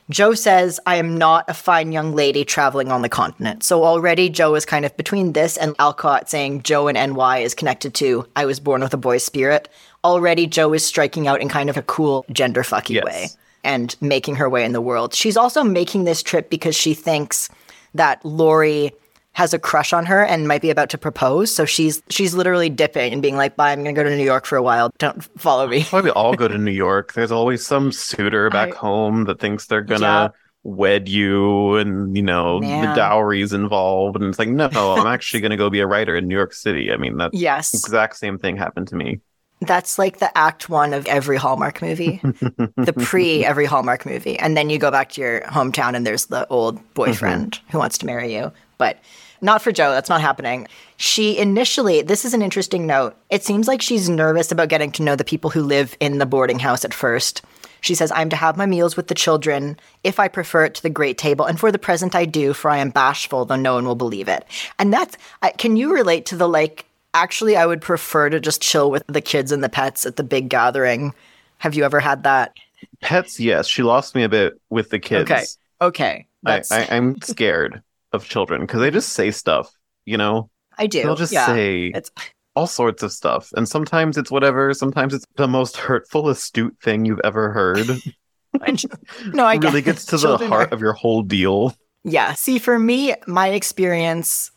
[0.10, 3.62] Jo says, I am not a fine young lady traveling on the continent.
[3.64, 7.54] So already Jo is kind of between this and Alcott saying Jo and NY is
[7.54, 9.68] connected to I was born with a boy's spirit.
[10.06, 13.04] Already Jo is striking out in kind of a cool gender fucky Yes.
[13.04, 13.28] way
[13.66, 15.14] and making her way in the world.
[15.14, 17.50] She's also making this trip because she thinks
[17.94, 18.94] that Laurie
[19.38, 21.54] has a crush on her and might be about to propose.
[21.54, 24.48] So she's she's literally dipping and being like, "Bye, I'm gonna go to New York
[24.48, 24.90] for a while.
[24.98, 27.14] Don't follow me." Why we all go to New York?
[27.14, 30.30] There's always some suitor back I- home that thinks they're gonna Yeah.
[30.64, 32.90] wed you, and you know Man.
[32.90, 36.28] the dowry's involved, and it's like, no, I'm actually gonna go be a writer in
[36.28, 36.92] New York City.
[36.92, 39.20] I mean, that Yes, exact same thing happened to me.
[39.62, 44.58] that's like the act one of every Hallmark movie, the pre every Hallmark movie, and
[44.58, 47.72] then you go back to your hometown and there's the old boyfriend mm-hmm.
[47.72, 48.98] who wants to marry you, but.
[49.42, 50.68] Not for Jo, that's not happening.
[50.98, 53.16] She initially, this is an interesting note.
[53.30, 56.26] It seems like she's nervous about getting to know the people who live in the
[56.26, 57.44] boarding house at first.
[57.82, 60.84] She says, I'm to have my meals with the children, if I prefer it to
[60.84, 63.76] the great table, and for the present I do, for I am bashful, though no
[63.76, 64.46] one will believe it.
[64.80, 68.62] And that's, I- can you relate to the like, actually, I would prefer to just
[68.62, 71.14] chill with the kids and the pets at the big gathering?
[71.60, 72.56] Have you ever had that?
[73.02, 75.30] Pets, yes, she lost me a bit with the kids.
[75.30, 75.46] Okay.
[75.80, 76.28] Okay.
[76.46, 77.82] I, I, I, I'm scared
[78.18, 79.72] of children because they just say stuff.
[80.06, 81.04] You know, I do.
[81.04, 81.46] they'll just yeah.
[81.46, 82.12] say It's,
[82.56, 84.74] all sorts of stuff, and sometimes it's whatever.
[84.74, 87.88] Sometimes it's the most hurtful, astute thing you've ever heard.
[88.74, 88.88] Just-
[89.34, 91.76] no, I It really gets to the heart are- of your whole deal.
[92.04, 92.34] Yeah.
[92.34, 94.50] See, for me, my experience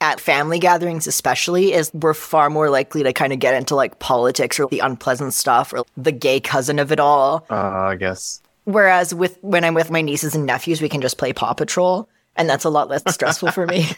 [0.00, 3.98] at family gatherings, especially, is we're far more likely to kind of get into like
[3.98, 7.46] politics or the unpleasant stuff or the gay cousin of it all.
[7.50, 8.40] Uh, I guess.
[8.64, 12.08] Whereas with when I'm with my nieces and nephews, we can just play Paw Patrol,
[12.36, 13.86] and that's a lot less stressful for me.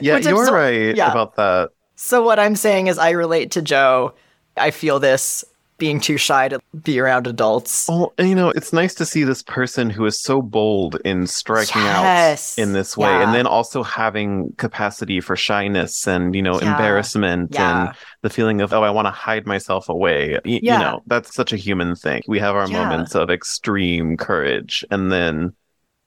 [0.00, 1.10] Yeah, Which you're so- right yeah.
[1.10, 1.70] about that.
[1.94, 4.14] So what I'm saying is, I relate to Jo.
[4.56, 5.44] I feel this
[5.78, 7.86] being too shy to be around adults.
[7.88, 11.26] Oh, and you know, it's nice to see this person who is so bold in
[11.26, 12.58] striking Yes.
[12.58, 13.22] out in this way, Yeah.
[13.24, 16.72] and then also having capacity for shyness and you know Yeah.
[16.72, 17.86] embarrassment Yeah.
[17.86, 20.38] and the feeling of oh, I want to hide myself away.
[20.44, 22.22] Y- You know, that's such a human thing.
[22.26, 25.52] We have our moments of extreme courage, and then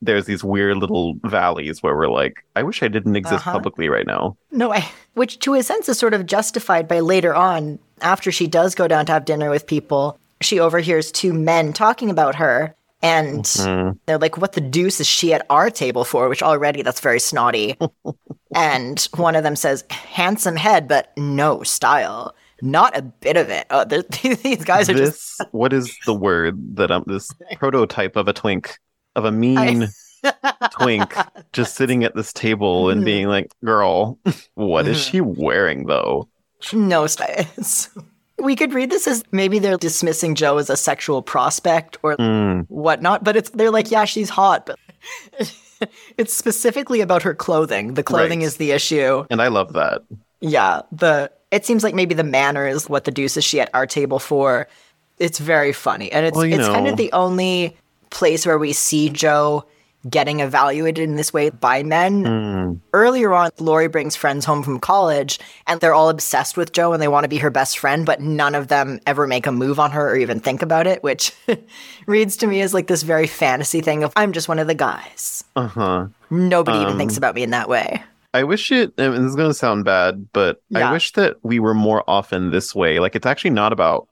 [0.02, 3.52] there's these weird little valleys where we're like, I wish I didn't exist Uh-huh.
[3.52, 4.36] publicly right now.
[4.50, 8.46] No, I, which to a sense is sort of justified by later on, after she
[8.46, 12.74] does go down to have dinner with people, she overhears two men talking about her.
[13.02, 13.98] And Mm.
[14.06, 16.28] they're like, what the deuce is she at our table for?
[16.28, 17.76] Which already that's very snotty.
[18.54, 22.34] and one of them says, handsome head, but no style.
[22.62, 23.66] Not a bit of it.
[23.70, 23.84] Oh,
[24.42, 25.42] these guys are just.
[25.52, 28.78] What is the word that I'm this prototype of a twink,
[29.16, 29.88] of a mean
[30.72, 31.14] twink,
[31.52, 34.18] just sitting at this table and being like, "Girl,
[34.54, 36.28] what is she wearing though?"
[36.72, 37.90] No styles.
[38.38, 42.66] We could read this as maybe they're dismissing Jo as a sexual prospect or Mm,
[42.68, 44.78] whatnot, but it's they're like, yeah, she's hot, but
[46.18, 47.94] it's specifically about her clothing.
[47.94, 48.46] The clothing Right.
[48.46, 49.24] is the issue.
[49.30, 50.02] and I love that.
[50.40, 53.70] Yeah, the it seems like maybe the manner is what the deuce is she at
[53.72, 54.66] our table for.
[55.18, 57.76] It's very funny, and it's Well, it's kind of the only
[58.14, 59.64] place where we see Jo
[60.10, 62.24] getting evaluated in this way by men.
[62.24, 66.92] Mm, Earlier on, Laurie brings friends home from college, and they're all obsessed with Jo
[66.92, 69.52] and they want to be her best friend, but none of them ever make a
[69.52, 71.32] move on her or even think about it, which
[72.06, 74.74] reads to me as like this very fantasy thing of I'm just one of the
[74.74, 75.42] guys.
[75.56, 76.06] uh huh.
[76.30, 78.02] Nobody even Um, thinks about me in that way.
[78.34, 78.92] I wish it.
[78.98, 80.90] And this is going to sound bad, but Yeah.
[80.90, 82.98] I wish that we were more often this way.
[82.98, 84.06] Like, it's actually not about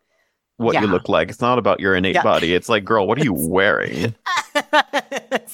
[0.62, 1.28] what you look like.
[1.28, 2.22] It's not about your innate Yeah.
[2.22, 2.54] body.
[2.54, 4.14] It's like, girl, what are you wearing?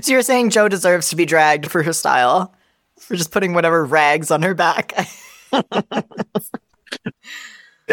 [0.00, 2.54] so you're saying Jo deserves to be dragged for her style,
[3.00, 4.92] for just putting whatever rags on her back.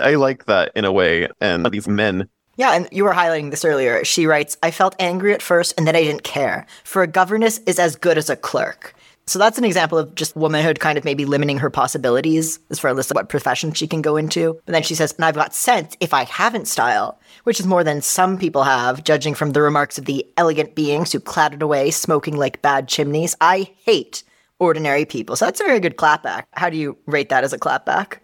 [0.02, 1.30] I like that in a way.
[1.42, 4.04] And these men Yeah, and you were highlighting this earlier.
[4.04, 7.60] She writes, I felt angry at first and then I didn't care, for a governess
[7.66, 8.94] is as good as a clerk.
[9.28, 12.92] So that's an example of just womanhood kind of maybe limiting her possibilities as far
[12.98, 14.60] as what profession she can go into.
[14.66, 17.84] But then she says, and I've got sense if I haven't style, which is more
[17.84, 21.90] than some people have, judging from the remarks of the elegant beings who clattered away
[21.92, 23.36] smoking like bad chimneys.
[23.42, 24.24] I hate
[24.60, 25.36] ordinary people.
[25.36, 26.44] So that's a very good clapback.
[26.54, 28.20] How do you rate that as a clapback?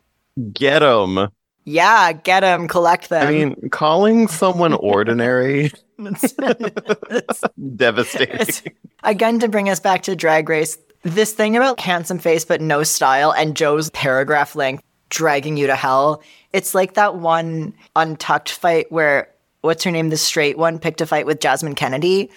[0.54, 1.30] Get 'em.
[1.64, 3.28] Yeah, get them, collect them.
[3.28, 7.44] I mean, calling someone ordinary it's
[7.76, 8.36] devastating.
[8.36, 8.64] It's-
[9.04, 12.84] again, to bring us back to Drag Race, this thing about handsome face but no
[12.84, 16.22] style and Jo's paragraph length dragging you to hell.
[16.54, 19.30] It's like that one untucked fight where
[19.62, 22.30] what's her name, the straight one, picked a fight with Jasmine Kennedie,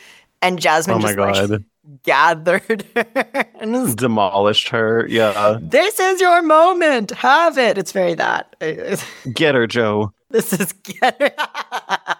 [0.43, 1.63] and Jasmine Oh just like
[2.03, 5.07] gathered her and was, Demolished her.
[5.09, 5.59] Yeah.
[5.61, 7.11] this is your moment.
[7.13, 7.79] Have it.
[7.79, 8.57] It's very that.
[9.35, 10.13] Get her, Jo.
[10.31, 11.35] This is get.
[11.39, 12.14] I-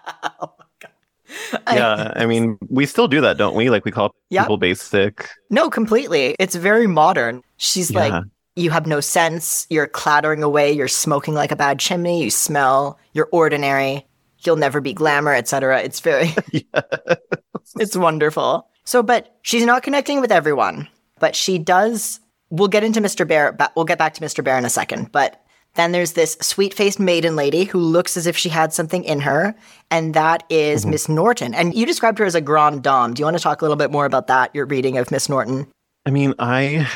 [1.73, 2.11] Yeah.
[2.15, 3.69] I mean, we still do that, don't we?
[3.69, 4.43] Like we call Yep.
[4.43, 5.29] people basic.
[5.49, 6.35] No, completely.
[6.39, 7.41] It's very modern.
[7.57, 7.99] She's Yeah.
[7.99, 8.23] like,
[8.55, 9.67] you have no sense.
[9.69, 10.71] You're clattering away.
[10.71, 12.23] You're smoking like a bad chimney.
[12.23, 12.97] You smell.
[13.13, 14.05] You're ordinary.
[14.45, 15.81] You'll never be glamour, etc.
[15.81, 16.33] It's very,
[17.79, 18.67] it's wonderful.
[18.83, 20.87] So, but she's not connecting with everyone.
[21.19, 22.19] But she does.
[22.49, 23.27] We'll get into Mr.
[23.27, 23.57] Bhaer.
[23.57, 24.43] But we'll get back to Mr.
[24.43, 25.11] Bhaer in a second.
[25.11, 25.41] But
[25.75, 29.55] then there's this sweet-faced maiden lady who looks as if she had something in her,
[29.91, 30.91] and that is mm-hmm.
[30.91, 31.53] Miss Norton.
[31.53, 33.13] And you described her as a grande dame.
[33.13, 34.53] Do you want to talk a little bit more about that?
[34.55, 35.67] Your reading of Miss Norton.
[36.05, 36.87] I mean, I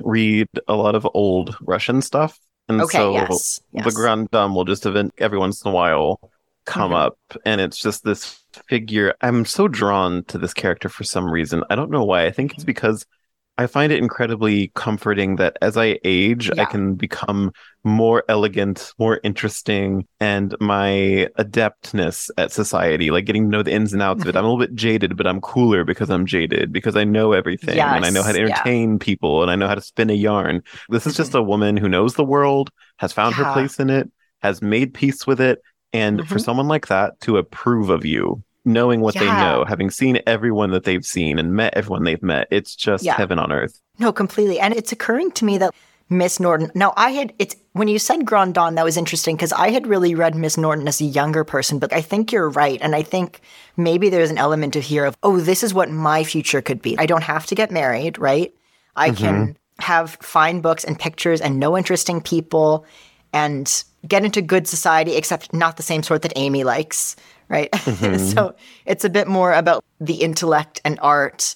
[0.00, 2.38] read a lot of old Russian stuff.
[2.68, 3.94] And Okay, so yes, the yes.
[3.94, 6.20] Grand Dame will just event every once in a while
[6.66, 7.18] come up.
[7.46, 9.14] And it's just this figure.
[9.22, 11.64] I'm so drawn to this character for some reason.
[11.70, 12.26] I don't know why.
[12.26, 12.66] I think it's mm-hmm.
[12.66, 13.06] because
[13.60, 17.50] I find it incredibly comforting that as I age, I can become
[17.82, 23.92] more elegant, more interesting, and my adeptness at society, like getting to know the ins
[23.92, 24.36] and outs of it.
[24.38, 27.96] I'm a little bit jaded, but I'm cooler because I'm jaded, because I know everything
[27.96, 28.68] and I know how to Yes, yeah.
[28.68, 30.62] entertain people and I know how to spin a yarn.
[30.88, 34.08] This is just a woman who knows the world, has found her place in it,
[34.40, 35.60] has made peace with it.
[35.92, 36.38] And for Mhm.
[36.38, 40.84] someone like that to approve of you, knowing what they know, having seen everyone that
[40.84, 43.14] they've seen and met everyone they've met, it's just Yeah.
[43.14, 43.80] heaven on earth.
[43.98, 44.60] No, completely.
[44.60, 45.74] And it's occurring to me that
[46.10, 46.70] Miss Norton.
[46.74, 49.86] Now, I had it's when you said Grand Dawn, that was interesting because I had
[49.86, 53.02] really read Miss Norton as a younger person, but I think you're right, and I
[53.02, 53.40] think
[53.76, 56.98] maybe there's an element of here of oh, this is what my future could be.
[56.98, 58.54] I don't have to get married, right?
[58.96, 59.82] I can mm-hmm.
[59.84, 62.86] have fine books and pictures and know interesting people
[63.32, 67.16] and get into good society, except not the same sort that Amy likes,
[67.48, 67.70] right?
[67.88, 68.26] Mm-hmm.
[68.28, 68.54] so
[68.86, 71.54] it's a bit more about the intellect and art.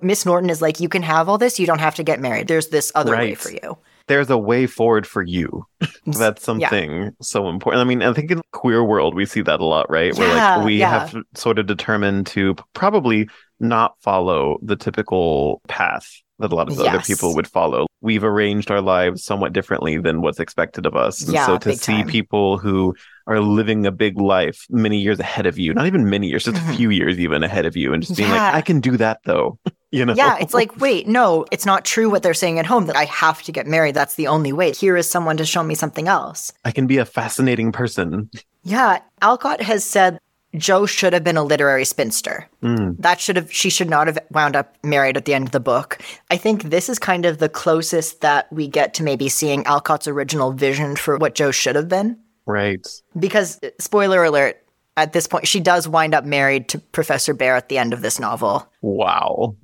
[0.00, 2.48] Miss Norton is like, you can have all this, you don't have to get married.
[2.48, 3.78] There's this other way for you.
[4.06, 5.66] There's a way forward for you.
[6.06, 6.68] That's Yeah.
[6.68, 7.80] something so important.
[7.80, 10.14] I mean, I think in the queer world we see that a lot, right?
[10.16, 10.90] Where Yeah, like we yeah.
[10.90, 13.28] have sort of determined to probably
[13.60, 16.06] not follow the typical path
[16.40, 17.86] that a lot of other people would follow.
[18.00, 21.22] We've arranged our lives somewhat differently than what's expected of us.
[21.22, 22.08] And Yeah, so to see time.
[22.08, 22.94] people who
[23.26, 26.56] are living a big life many years ahead of you, not even many years, just
[26.56, 28.44] a few years even ahead of you, and just being Yeah.
[28.46, 29.58] like, I can do that though.
[29.90, 30.14] you know?
[30.14, 33.04] Yeah, it's like, wait, no, it's not true what they're saying at home that I
[33.06, 33.94] have to get married.
[33.94, 34.72] That's the only way.
[34.72, 36.52] Here is someone to show me something else.
[36.64, 38.28] I can be a fascinating person.
[38.62, 40.18] Yeah, Alcott has said
[40.56, 42.48] Jo should have been a literary spinster.
[42.62, 42.96] Mm.
[42.98, 45.58] That should have she should not have wound up married at the end of the
[45.60, 45.98] book.
[46.30, 50.06] I think this is kind of the closest that we get to maybe seeing Alcott's
[50.06, 52.18] original vision for what Jo should have been.
[52.46, 52.86] Right.
[53.18, 54.62] Because uh, spoiler alert,
[54.96, 58.02] at this point she does wind up married to Professor Bhaer at the end of
[58.02, 58.70] this novel.
[58.82, 59.56] Wow.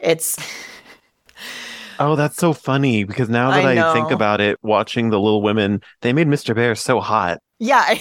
[0.00, 0.38] It's
[2.00, 5.42] Oh, that's so funny because now that I I, think about it, watching the Little
[5.42, 6.52] Women, they made Mr.
[6.52, 7.98] Bhaer so hot yeah.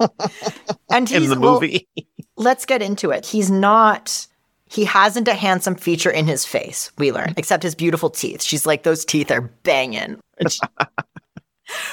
[0.90, 1.88] and he's in the well, movie.
[2.36, 3.26] let's get into it.
[3.26, 4.26] He's not.
[4.66, 8.40] He hasn't a handsome feature in his face, we learn, except his beautiful teeth.
[8.40, 10.20] She's like, those teeth are banging.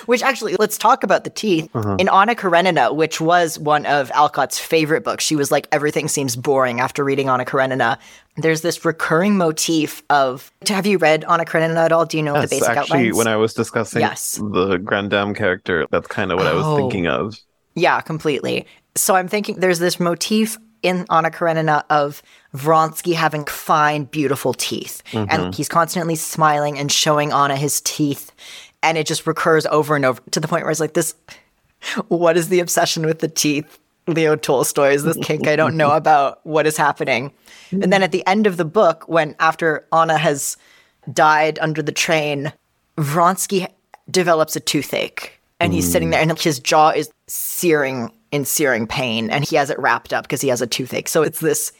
[0.06, 1.70] Which, actually, let's talk about the teeth.
[1.74, 1.96] Uh-huh.
[2.00, 6.36] In Anna Karenina, which was one of Alcott's favorite books, she was like, everything seems
[6.36, 7.98] boring after reading Anna Karenina.
[8.38, 10.52] There's this recurring motif of.
[10.68, 12.06] Have you read Anna Karenina at all?
[12.06, 13.18] Do you know the Yes, basic actually, outlines?
[13.18, 14.40] when I was discussing Yes.
[14.42, 16.78] the Grand Dame character, that's kind of what I was Oh.
[16.78, 17.36] thinking of.
[17.76, 18.66] Yeah, completely.
[18.96, 22.22] So I'm thinking there's this motif in Anna Karenina of
[22.56, 25.02] Vronsky having fine, beautiful teeth.
[25.14, 28.32] And he's constantly smiling and showing Anna his teeth.
[28.84, 31.16] And it just recurs over and over to the point where it's like, this,
[32.08, 33.80] what is the obsession with the teeth?
[34.08, 36.46] Leo Tolstoy is this kink I don't know about.
[36.46, 37.32] What is happening?
[37.72, 40.56] And then at the end of the book, when after Anna has
[41.12, 42.54] died under the train,
[42.98, 43.68] Vronsky
[44.10, 46.30] develops a toothache and he's sitting there mm.
[46.30, 50.42] and his jaw is searing in searing pain and he has it wrapped up because
[50.42, 51.08] he has a toothache.
[51.08, 51.72] So it's this.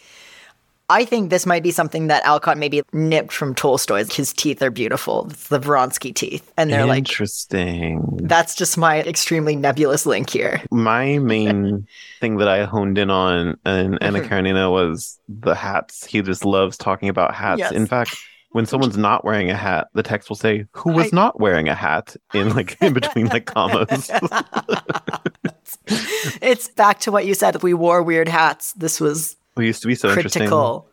[0.90, 4.16] I think this might be something that Alcott maybe nipped from Tolstoy's.
[4.16, 5.28] His teeth are beautiful.
[5.30, 6.50] It's the Vronsky teeth.
[6.56, 8.20] And they're like, Interesting.
[8.24, 10.62] that's just my extremely nebulous link here.
[10.72, 11.88] My main
[12.22, 14.28] thing that I honed in on in Anna Mhm.
[14.30, 16.06] Karenina was the hats.
[16.06, 17.60] He just loves talking about hats.
[17.60, 17.72] Yes.
[17.74, 18.16] In fact,
[18.52, 21.68] when someone's not wearing a hat, the text will say, "Who was I- not wearing
[21.68, 24.10] a hat?" in like in between like commas.
[26.42, 27.62] it's back to what you said.
[27.62, 28.74] We wore weird hats.
[28.74, 30.42] This was It used to be so interesting.
[30.42, 30.88] critical.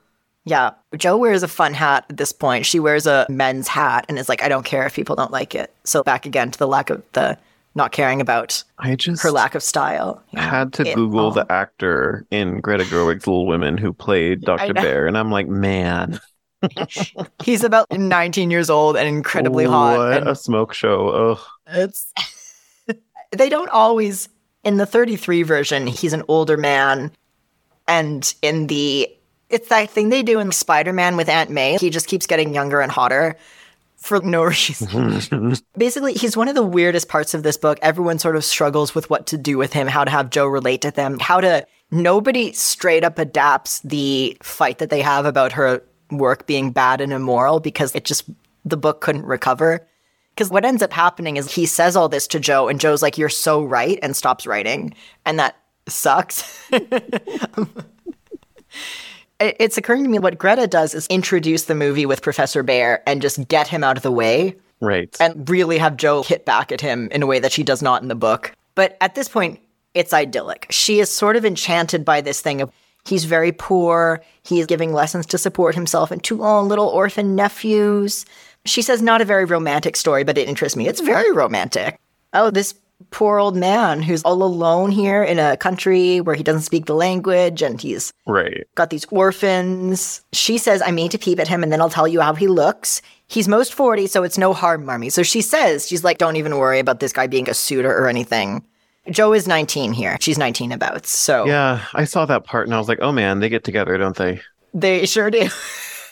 [0.45, 0.73] Yeah.
[0.97, 2.67] Jo wears a fun hat at this point.
[2.67, 5.55] She wears a men's hat and is like, I don't care if people don't like
[5.55, 5.75] it.
[5.85, 7.39] So back again to the lack of the
[7.75, 10.23] not caring about I just her lack of style.
[10.31, 10.47] you know?
[10.47, 14.75] had to Google all- the actor in Greta Gerwig's Little Women who played Dr.
[14.75, 16.21] Bhaer, and I'm like, man,
[17.43, 19.99] He's about 19 years old and incredibly hot.
[19.99, 21.09] What a smoke show!
[21.09, 21.41] Ugh.
[21.69, 22.13] it's
[23.33, 24.29] they don't always
[24.63, 27.11] in the 33 version he's an older man
[27.87, 29.11] and in the
[29.51, 31.77] it's that thing they do in spider-man with aunt may.
[31.77, 33.37] He just keeps getting younger and hotter
[33.97, 35.57] for no reason.
[35.77, 37.79] Basically he's one of the weirdest parts of this book.
[37.83, 40.81] Everyone sort of struggles with what to do with him how to have Jo relate
[40.83, 45.83] to them how to nobody straight up adapts the fight that they have about her
[46.11, 48.29] work being bad and immoral because it just
[48.65, 49.87] the book couldn't recover.
[50.31, 53.17] Because what ends up happening is he says all this to Jo, and Jo's like,
[53.17, 54.95] You're so right, and stops writing.
[55.25, 55.57] And that
[55.89, 56.69] sucks.
[59.41, 63.21] It's occurring to me what Greta does is introduce the movie with Professor Bhaer and
[63.21, 65.15] just get him out of the way right.
[65.21, 68.01] and really have Jo hit back at him in a way that she does not
[68.01, 68.53] in the book.
[68.75, 69.61] But at this point,
[69.93, 70.67] it's idyllic.
[70.71, 72.71] She is sort of enchanted by this thing of
[73.07, 78.25] he's very poor, he's giving lessons to support himself and two little orphan nephews.
[78.65, 80.89] She says not a very romantic story, but it interests me.
[80.89, 81.99] It's very romantic.
[82.33, 82.75] Oh, this
[83.11, 86.95] poor old man who's all alone here in a country where he doesn't speak the
[86.95, 88.67] language and he's right.
[88.75, 90.23] got these orphans.
[90.33, 92.47] She says, I mean to peep at him and then I'll tell you how he
[92.47, 93.03] looks.
[93.27, 95.11] He's most 40, so it's no harm, Marmee.
[95.11, 98.09] So she says, she's like, don't even worry about this guy being a suitor or
[98.09, 98.65] anything.
[99.11, 100.17] Jo is 19 here.
[100.21, 101.07] She's 19 about.
[101.07, 103.97] So Yeah, I saw that part and I was like, oh man, they get together,
[103.97, 104.41] don't they?
[104.75, 105.49] they sure do.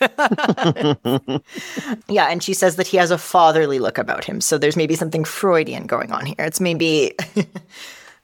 [2.09, 4.41] yeah, and she says that he has a fatherly look about him.
[4.41, 6.37] So there's maybe something Freudian going on here.
[6.39, 7.15] It's maybe.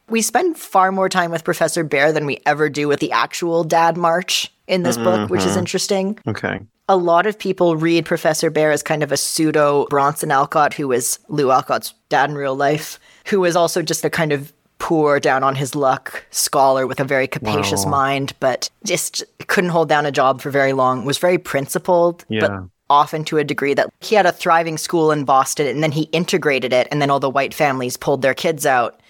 [0.08, 3.64] we spend far more time with Professor Bhaer than we ever do with the actual
[3.64, 5.58] dad march in this book, which is mm-hmm.
[5.60, 6.18] interesting.
[6.26, 6.60] Okay.
[6.88, 10.90] a lot of people read Professor Bhaer as kind of a pseudo Bronson Alcott, who
[10.92, 15.20] is Lou Alcott's dad in real life, who is also just a kind of poor,
[15.20, 17.90] down on his luck scholar with a very capacious Wow.
[17.90, 22.50] mind, but just couldn't hold down a job for very long, was very principled, but
[22.90, 26.02] often to a degree that he had a thriving school in Boston and then he
[26.12, 29.00] integrated it, and then all the white families pulled their kids out.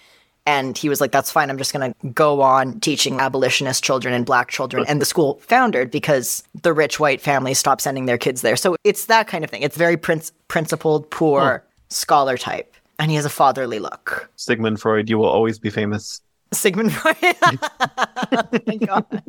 [0.45, 1.51] And he was like, that's fine.
[1.51, 4.83] I'm just going to go on teaching abolitionist children and black children.
[4.87, 8.55] And the school foundered because the rich white families stopped sending their kids there.
[8.55, 9.61] So it's that kind of thing.
[9.61, 12.68] It's very princ- principled, poor scholar type.
[12.99, 14.29] And he has a fatherly look.
[14.35, 16.21] Sigmund Freud, you will always be famous.
[16.51, 17.15] Sigmund Freud.
[17.41, 19.23] oh my God.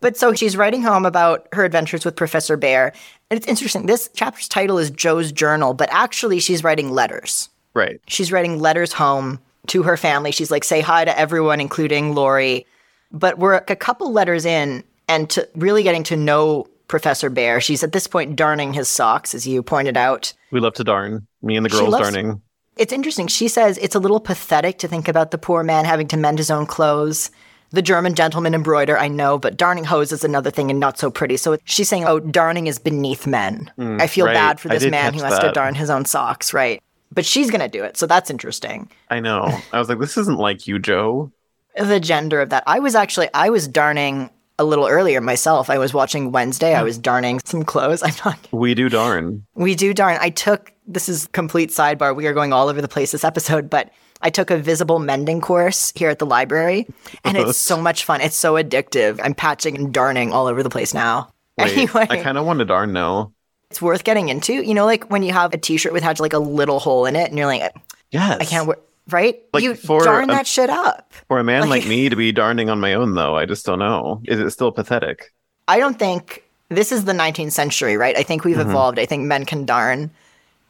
[0.00, 2.94] But so she's writing home about her adventures with Professor Bhaer.
[3.30, 3.86] And it's interesting.
[3.86, 7.48] This chapter's title is Jo's Journal, but actually she's writing letters.
[7.74, 8.00] Right.
[8.06, 10.32] She's writing letters home to her family.
[10.32, 12.66] She's like, say hi to everyone, including Laurie.
[13.10, 17.60] But we're a couple letters in and to really getting to know Professor Bhaer.
[17.60, 20.32] She's at this point darning his socks, as you pointed out.
[20.50, 21.26] We love to darn.
[21.42, 22.40] Me and the girls loves- darning.
[22.82, 23.28] It's interesting.
[23.28, 26.38] She says it's a little pathetic to think about the poor man having to mend
[26.38, 27.30] his own clothes.
[27.70, 31.08] The German gentleman embroider, I know, but darning hose is another thing and not so
[31.08, 31.36] pretty.
[31.36, 33.70] So she's saying, oh, darning is beneath men.
[33.78, 34.34] I feel Mm, right.
[34.34, 36.82] bad for this man who has to darn his own socks, right?
[37.12, 37.96] But she's going to do it.
[37.96, 38.90] So that's interesting.
[39.10, 39.48] I know.
[39.72, 41.30] I was like, this isn't like you, Jo.
[41.76, 42.64] the gender of that.
[42.66, 45.70] I was actually I was darning a little earlier myself.
[45.70, 46.74] I was watching Wednesday.
[46.74, 48.02] I was darning some clothes.
[48.06, 48.38] I'm not.
[48.50, 49.46] We do darn.
[49.54, 50.18] We do darn.
[50.20, 52.14] I took this is complete sidebar.
[52.14, 53.90] We are going all over the place this episode, but
[54.20, 56.86] I took a visible mending course here at the library,
[57.24, 58.20] and it's so much fun.
[58.20, 59.20] It's so addictive.
[59.22, 61.32] I'm patching and darning all over the place now.
[61.58, 63.32] Wait, anyway, I kind of want to darn now.
[63.70, 64.52] it's worth getting into.
[64.54, 67.16] You know, like when you have a T-shirt with had like a little hole in
[67.16, 67.72] it, and you're like,
[68.10, 68.38] Yes.
[68.40, 68.76] I can't wear.
[69.10, 69.42] Right?
[69.52, 71.12] Like, you for darn a- that shit up.
[71.26, 73.66] For a man Like- like me to be darning on my own, though, I just
[73.66, 74.20] don't know.
[74.24, 75.32] Is it still pathetic?
[75.66, 78.16] I don't think this is the 19th century, right?
[78.16, 78.70] I think we've Mm-hmm.
[78.70, 78.98] evolved.
[79.00, 80.10] I think men can darn,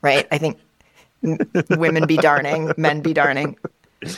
[0.03, 0.27] right?
[0.31, 0.59] I think
[1.71, 3.57] women be darning, men be darning.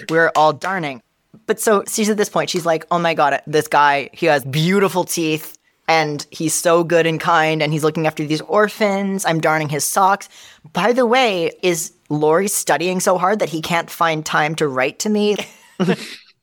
[0.09, 1.03] We're all darning.
[1.47, 4.45] But so she's at this point, she's like, oh my God, this guy, he has
[4.45, 9.25] beautiful teeth and he's so good and kind and he's looking after these orphans.
[9.27, 10.29] I'm darning his socks.
[10.73, 14.99] By the way, is Laurie studying so hard that he can't find time to write
[15.01, 15.37] to me?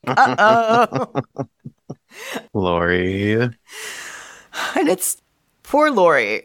[0.07, 1.45] Uh oh.
[2.55, 3.33] Laurie.
[3.35, 3.55] and
[4.75, 5.21] it's
[5.61, 6.43] poor Laurie.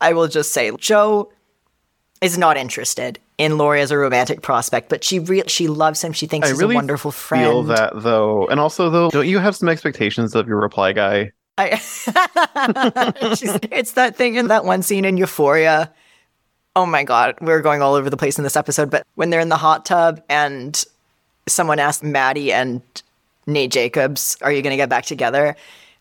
[0.00, 1.30] I will just say, Jo
[2.20, 6.12] is not interested in Laurie as a romantic prospect, but she re- she loves him.
[6.12, 7.44] She thinks I he's really a wonderful friend.
[7.44, 11.32] Feel that though, and also though, don't you have some expectations of your reply guy?
[11.56, 11.70] I,
[13.72, 15.92] it's that thing in that one scene in Euphoria.
[16.76, 19.40] Oh my god, we're going all over the place in this episode, but when they're
[19.40, 20.84] in the hot tub and
[21.48, 22.82] someone asks Maddy and
[23.46, 25.56] Nate Jacobs, "Are you going to get back together?"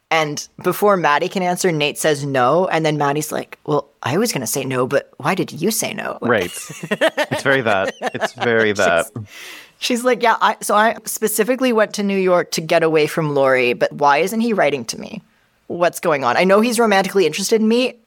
[0.10, 4.32] And before Maddy can answer, Nate says no, and then Maddy's like, "Well, I was
[4.32, 6.46] going to say no, but why did you say no?" Right.
[6.46, 7.94] it's very that.
[8.02, 9.08] It's very that.
[9.80, 13.36] She's like, "Yeah, I so I specifically went to New York to get away from
[13.36, 15.22] Laurie, but why isn't he writing to me?
[15.68, 16.38] What's going on?
[16.38, 18.00] I know he's romantically interested in me,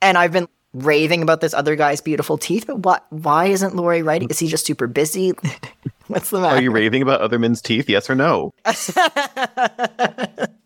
[0.00, 4.02] and I've been raving about this other guy's beautiful teeth, but what why isn't Laurie
[4.02, 4.30] writing?
[4.30, 5.32] Is he just super busy?
[6.06, 6.56] What's the matter?
[6.56, 7.88] Are you raving about other men's teeth?
[7.88, 8.54] Yes or no?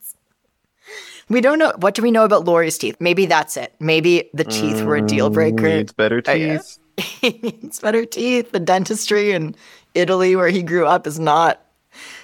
[1.33, 2.97] we don't know what do we know about Laurie's teeth?
[3.01, 3.75] Maybe that's it.
[3.81, 5.67] Maybe the teeth were a deal mm, breaker.
[5.67, 6.79] He Needs better Oh, teeth.
[6.99, 8.53] he needs better teeth.
[8.53, 9.55] The dentistry in
[9.95, 11.61] Italy where he grew up is not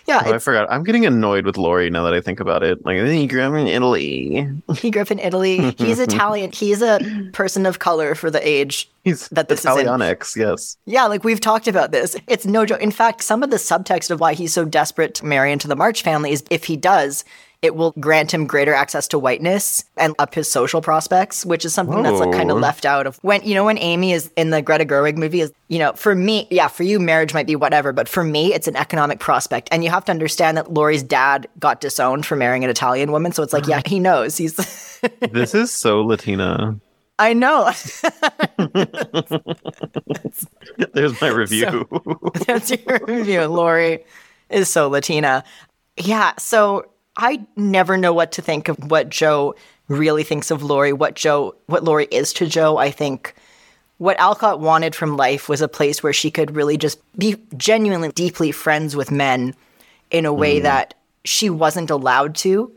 [0.06, 0.70] yeah, Oh, I forgot.
[0.70, 2.84] I'm getting annoyed with Laurie now that I think about it.
[2.84, 4.48] Like, he grew up in Italy.
[4.78, 5.72] He grew up in Italy.
[5.76, 6.50] He's Italian.
[6.52, 6.98] He's a
[7.34, 8.88] person of color for the age.
[9.04, 10.78] He's That this is in- yes.
[10.86, 12.16] Yeah, like we've talked about this.
[12.26, 12.80] It's no joke.
[12.80, 15.76] In fact, some of the subtext of why he's so desperate to marry into the
[15.76, 17.24] March family is if he does,
[17.60, 21.74] it will grant him greater access to whiteness and up his social prospects, which is
[21.74, 22.60] something that's like kind of oh.
[22.60, 25.52] left out of when you know when Amy is in the Greta Gerwig movie is
[25.68, 28.68] you know for me yeah for you marriage might be whatever but for me it's
[28.68, 32.62] an economic prospect and you have to understand that Laurie's dad got disowned for marrying
[32.62, 34.54] an Italian woman so it's like yeah he knows he's
[35.32, 36.78] This is so Latina.
[37.20, 37.72] I know
[40.92, 41.88] There's my review.
[42.46, 43.44] That's your review.
[43.46, 44.04] Laurie
[44.50, 45.42] is so Latina.
[45.96, 46.34] Yeah.
[46.38, 46.86] So
[47.18, 49.56] I never know what to think of what Jo
[49.88, 52.76] really thinks of Laurie, what Jo, what Laurie is to Jo.
[52.76, 53.34] I think
[53.98, 58.10] what Alcott wanted from life was a place where she could really just be genuinely
[58.10, 59.54] deeply friends with men
[60.10, 60.62] in a way mm.
[60.62, 60.94] that
[61.24, 62.72] she wasn't allowed to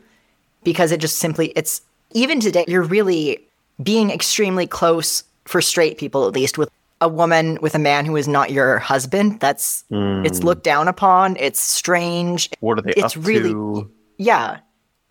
[0.64, 1.82] because it just simply it's
[2.12, 3.39] even today you're really
[3.82, 6.70] being extremely close for straight people at least with
[7.00, 9.39] a woman with a man who is not your husband.
[9.39, 10.44] That's it's mm.
[10.44, 11.36] looked down upon.
[11.38, 12.50] It's strange.
[12.60, 13.92] What are they It's up really- to?
[14.22, 14.59] Yeah,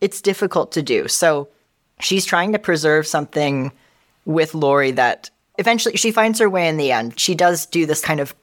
[0.00, 1.08] it's difficult to do.
[1.08, 1.48] So
[1.98, 3.72] she's trying to preserve something
[4.24, 7.18] with Laurie that eventually she finds her way in the end.
[7.18, 8.36] She does do this kind of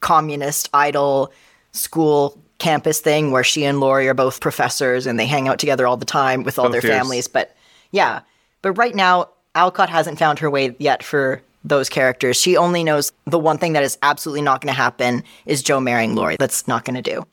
[0.00, 1.32] communist idol
[1.72, 5.86] school campus thing where she and Laurie are both professors and they hang out together
[5.86, 7.28] all the time with all their families.
[7.28, 7.54] But
[7.90, 8.20] yeah,
[8.62, 12.38] but right now, Alcott hasn't found her way yet for those characters.
[12.38, 15.78] She only knows the one thing that is absolutely not going to happen is Jo
[15.78, 16.36] marrying Laurie.
[16.38, 17.26] That's not going to do.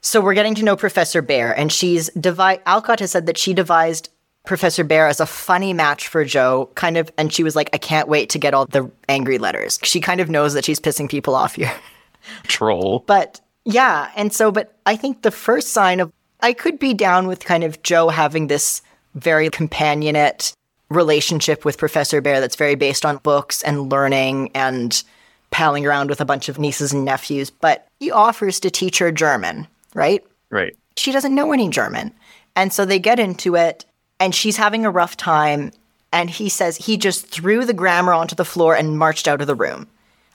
[0.00, 3.54] So we're getting to know Professor Bhaer, and she's devi- Alcott has said that she
[3.54, 4.08] devised
[4.44, 7.78] Professor Bhaer as a funny match for Jo, kind of, and she was like, I
[7.78, 9.78] can't wait to get all the angry letters.
[9.82, 11.72] She kind of knows that she's pissing people off here.
[12.44, 13.04] Troll.
[13.06, 17.26] But yeah, and so, but I think the first sign of I could be down
[17.26, 18.82] with kind of Jo having this
[19.14, 20.52] very companionate
[20.88, 25.02] relationship with Professor Bhaer that's very based on books and learning and
[25.50, 27.50] palling around with a bunch of nieces and nephews.
[27.50, 29.66] But he offers to teach her German,
[29.96, 30.22] right?
[30.50, 30.76] Right.
[30.96, 32.12] she doesn't know any German.
[32.54, 33.84] And so they get into it,
[34.18, 35.72] and she's having a rough time.
[36.12, 39.46] And he says he just threw the grammar onto the floor and marched out of
[39.46, 39.88] the room.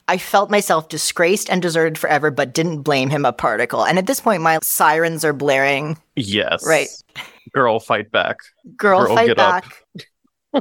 [0.08, 3.84] I felt myself disgraced and deserted forever, but didn't blame him a particle.
[3.84, 5.96] And at this point, my sirens are blaring.
[6.16, 6.66] Yes.
[6.66, 6.88] Right.
[7.52, 8.38] Girl, fight back.
[8.76, 9.64] Girl, Girl, fight back.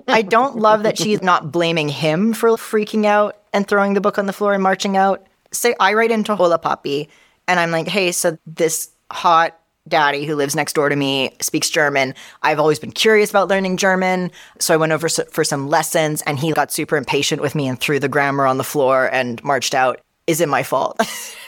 [0.08, 4.18] I don't love that she's not blaming him for freaking out and throwing the book
[4.18, 5.26] on the floor and marching out.
[5.52, 7.10] Say, I write into Hola Papi,
[7.47, 9.57] and I'm like, hey, so this hot
[9.88, 12.14] daddy who lives next door to me speaks German.
[12.43, 16.38] I've always been curious about learning German, so I went over for some lessons, and
[16.39, 19.74] he got super impatient with me and threw the grammar on the floor and marched
[19.74, 19.99] out.
[20.28, 20.99] Is it my fault?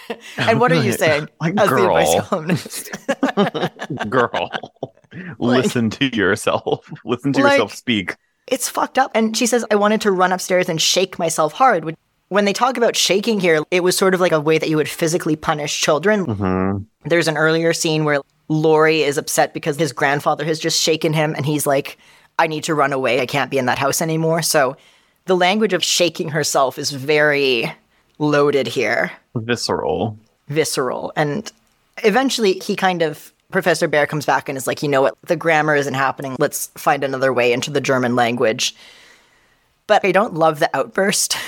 [0.38, 2.22] and what are you saying like, as the advice girl.
[2.24, 2.90] columnist?
[4.10, 4.50] Girl.
[5.38, 6.92] Listen to yourself.
[7.06, 8.16] Listen to Like- yourself speak.
[8.48, 9.12] it's fucked up.
[9.14, 11.86] And she says, I wanted to run upstairs and shake myself hard.
[11.86, 11.96] When-
[12.34, 14.76] When they talk about shaking here, it was sort of like a way that you
[14.78, 16.26] would physically punish children.
[16.26, 17.08] Mm-hmm.
[17.08, 21.36] There's an earlier scene where Laurie is upset because his grandfather has just shaken him
[21.36, 22.00] and he's like,
[22.40, 23.22] I need to run away.
[23.22, 24.42] I can't be in that house anymore.
[24.42, 24.76] So
[25.26, 27.72] the language of shaking herself is very
[28.18, 30.18] loaded here, Visceral.
[30.48, 31.14] visceral.
[31.16, 31.52] And
[32.04, 35.16] eventually he kind of, Professor Bhaer comes back and is like, you know what?
[35.22, 36.36] The grammar isn't happening.
[36.40, 38.76] Let's find another way into the German language.
[39.86, 41.38] But I don't love the outburst.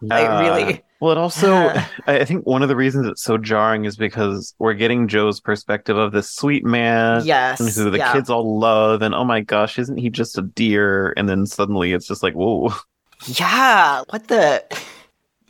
[0.00, 0.82] Like Uh, really.
[1.00, 1.72] Well, it also.
[2.06, 5.96] I think one of the reasons it's so jarring is because we're getting Jo's perspective
[5.96, 7.58] of this sweet man Yes.
[7.76, 8.12] who the yeah.
[8.12, 11.12] kids all love, and oh my gosh, isn't he just a dear?
[11.16, 12.72] And then suddenly it's just like, whoa,
[13.26, 14.02] Yeah.
[14.10, 14.64] What the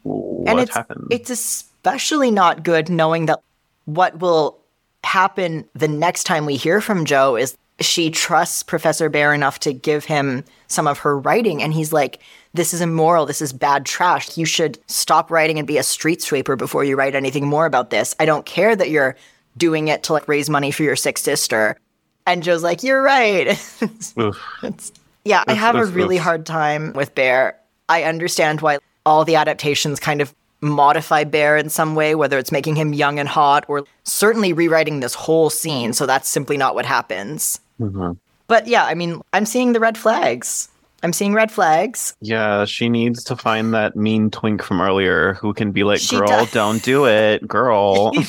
[0.02, 1.06] what it's happened?
[1.10, 3.40] it's especially not good knowing that
[3.86, 4.58] what will
[5.02, 9.72] happen the next time we hear from Jo is she trusts Professor Bhaer enough to
[9.72, 12.20] give him some of her writing and he's like
[12.54, 16.22] this is immoral this is bad trash you should stop writing and be a street
[16.22, 19.14] sweeper before you write anything more about this i don't care that you're
[19.56, 21.76] doing it to like raise money for your sick sister
[22.26, 23.48] and Jo's like you're right.
[24.62, 24.92] It's-
[25.26, 26.22] yeah, I Oof, have a really oof.
[26.22, 27.52] hard time with Bhaer.
[27.88, 32.52] I understand why all the adaptations kind of modify Bhaer in some way, whether it's
[32.52, 35.92] making him young and hot or certainly rewriting this whole scene.
[35.94, 37.60] So that's simply not what happens.
[37.80, 38.16] Mhm.
[38.48, 40.68] But yeah, I mean, I'm seeing the red flags.
[41.04, 42.16] I'm seeing red flags.
[42.22, 46.16] Yeah, she needs to find that mean twink from earlier who can be like, She
[46.16, 46.50] girl, does.
[46.50, 48.10] don't do it, girl.
[48.14, 48.22] she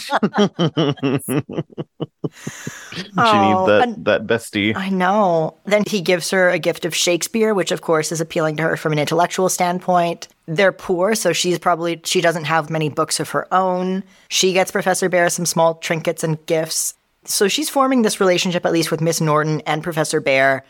[3.18, 4.76] Oh, needs that, that bestie.
[4.76, 5.56] I know.
[5.66, 8.76] Then he gives her a gift of Shakespeare, which of course is appealing to her
[8.78, 10.28] from an intellectual standpoint.
[10.46, 14.04] They're poor, so she's probably she doesn't have many books of her own.
[14.28, 16.94] She gets Professor Bhaer some small trinkets and gifts.
[17.24, 20.62] So she's forming this relationship at least with Miss Norton and Professor Bhaer.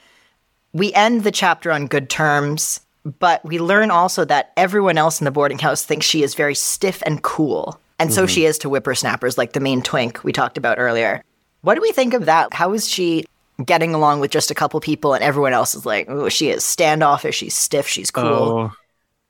[0.76, 2.82] We end the chapter on good terms,
[3.20, 6.54] but we learn also that everyone else in the boarding house thinks she is very
[6.54, 7.80] stiff and cool.
[7.98, 8.50] And so she mm-hmm.
[8.50, 11.24] is to whippersnappers like the main twink we talked about earlier.
[11.62, 12.54] What do we think of that?
[12.54, 13.24] How is she
[13.64, 16.66] getting along with just a couple people and everyone else is like, oh, she is
[16.66, 18.26] standoffish, she's stiff, she's cool.
[18.26, 18.72] Oh,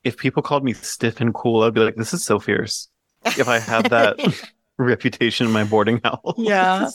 [0.04, 2.88] if people called me stiff and cool, I'd be like, this is so fierce.
[3.24, 4.18] If I had that
[4.80, 6.34] reputation in my boarding house.
[6.38, 6.90] Yeah.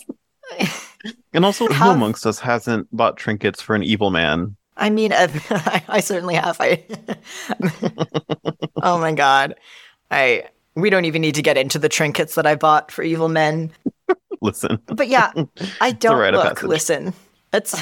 [1.33, 4.57] And also, who How- amongst us hasn't bought trinkets for an evil man?
[4.77, 6.57] I mean, uh, I, I certainly have.
[6.61, 6.83] I,
[8.83, 9.55] oh my god,
[10.11, 10.45] I.
[10.77, 13.73] We don't even need to get into the trinkets that I bought for evil men.
[14.41, 15.33] Listen, But yeah,
[15.81, 16.63] I don't look.
[16.63, 17.13] Listen,
[17.53, 17.75] it's.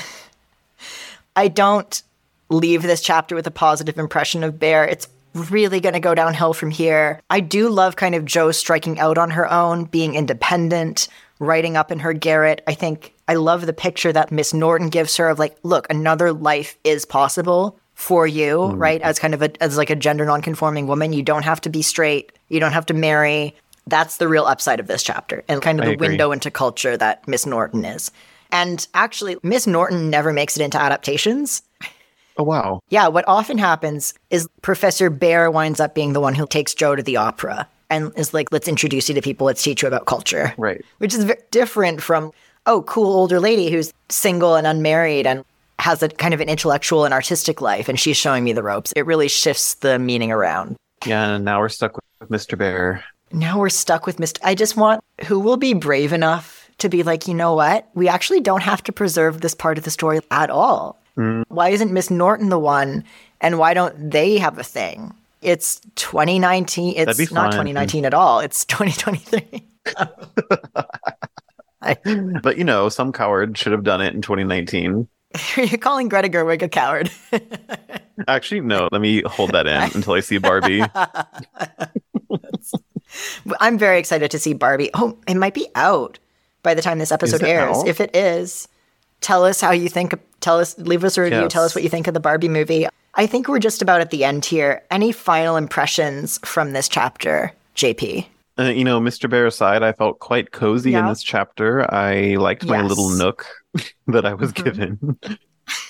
[1.37, 2.03] I don't
[2.49, 4.89] leave this chapter with a positive impression of Bhaer.
[4.91, 7.21] It's really going to go downhill from here.
[7.31, 11.09] I do love kind of Jo striking out on her own, being independent,
[11.39, 12.63] writing up in her garret.
[12.67, 16.33] I think I love the picture that Miss Norton gives her of like, look, another
[16.33, 18.79] life is possible for you, mm-hmm.
[18.79, 19.03] right?
[19.03, 21.83] As kind of a as like a gender nonconforming woman, you don't have to be
[21.83, 23.55] straight, you don't have to marry.
[23.87, 26.09] That's the real upside of this chapter and kind of I the agree.
[26.09, 28.11] window into culture that Miss Norton is.
[28.53, 31.63] And actually, Miss Norton never makes it into adaptations.
[32.37, 36.47] oh wow, Yeah, what often happens is Professor Bhaer winds up being the one who
[36.47, 39.83] takes Jo to the opera and is like, let's introduce you to people, let's teach
[39.83, 40.55] you about culture.
[40.59, 40.85] right?
[40.99, 42.33] Which is very different from,
[42.67, 45.45] oh, cool older lady who's single and unmarried and
[45.79, 48.93] has a kind of an intellectual and artistic life, and she's showing me the ropes.
[48.97, 50.77] It really shifts the meaning around.
[51.07, 52.59] Yeah, and now we're stuck with Mr.
[52.59, 53.03] Bhaer.
[53.31, 54.39] Now we're stuck with Mr.
[54.43, 57.89] I just want who will be brave enough to be like, you know what?
[57.95, 60.99] We actually don't have to preserve this part of the story at all.
[61.17, 61.45] Mm.
[61.49, 63.05] Why isn't Miss Norton the one?
[63.41, 65.15] And why don't they have a thing?
[65.41, 66.95] It's 2019.
[66.97, 68.41] It's not 2019 at all.
[68.41, 69.69] It's 2023.
[71.81, 71.97] I,
[72.43, 75.09] But you know, some coward should have done it in 2019.
[75.57, 77.11] you're calling Greta Gerwig a coward.
[78.29, 78.89] Actually, no.
[78.91, 80.83] Let me hold that in until I see Barbie.
[83.61, 84.91] I'm very excited to see Barbie.
[84.95, 86.19] Oh, it might be out
[86.63, 87.79] by the time this episode airs.
[87.79, 87.87] out?
[87.87, 88.69] If it is,
[89.21, 90.15] tell us how you think.
[90.41, 91.43] Tell us, leave us a review.
[91.43, 91.53] Yes.
[91.53, 92.87] Tell us what you think of the Barbie movie.
[93.15, 94.83] I think we're just about at the end here.
[94.91, 98.27] Any final impressions from this chapter, JP?
[98.59, 99.29] Uh, you know, Mr.
[99.31, 101.93] Bhaer aside, I felt quite cozy in this chapter.
[101.93, 103.47] I liked my little nook
[104.09, 104.65] that I was Mhm.
[104.65, 105.19] given.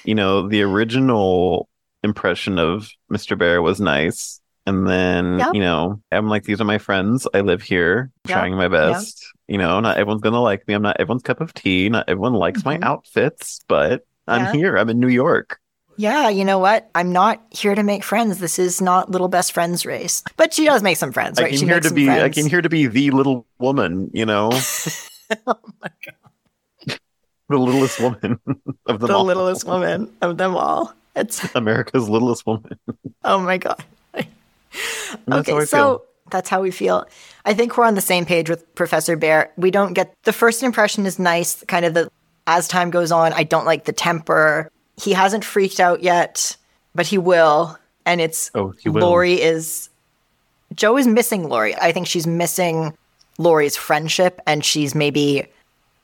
[0.04, 1.68] you know, the original
[2.02, 3.36] impression of Mr.
[3.38, 4.40] Bhaer was nice.
[4.66, 5.54] And then, Yep.
[5.54, 7.26] you know, I'm like, these are my friends.
[7.32, 8.36] I live here, Yep.
[8.36, 9.24] trying my best.
[9.48, 10.74] You know, not everyone's going to like me.
[10.74, 11.88] I'm not everyone's cup of tea.
[11.88, 12.84] Not everyone likes my Mhm.
[12.84, 14.76] outfits, but I'm here.
[14.76, 15.58] I'm in New York.
[15.98, 16.88] Yeah, you know what?
[16.94, 18.38] I'm not here to make friends.
[18.38, 20.22] This is not little best friends race.
[20.36, 21.50] But she does make some friends, I right?
[21.50, 22.08] came she here to be.
[22.08, 22.34] I friends.
[22.36, 24.08] came here to be the little woman.
[24.14, 24.50] You know,
[25.46, 26.98] oh my god,
[27.48, 28.38] the littlest woman
[28.86, 29.24] of them the all.
[29.24, 30.94] littlest woman of them all.
[31.16, 32.78] It's America's littlest woman.
[33.24, 33.82] oh my god.
[34.14, 34.26] And
[35.26, 36.04] that's how okay, so feel.
[36.30, 37.08] that's how we feel.
[37.44, 39.48] I think we're on the same page with Professor Bhaer.
[39.56, 42.08] We don't get the first impression is nice, kind of the
[42.46, 44.70] as time goes on, I don't like the temper.
[45.00, 46.56] He hasn't freaked out yet,
[46.94, 47.78] but he will.
[48.04, 49.02] And it's Oh, he will.
[49.02, 49.88] Laurie is
[50.74, 51.74] Jo is missing Laurie.
[51.76, 52.96] I think she's missing
[53.38, 55.46] Laurie's friendship and she's maybe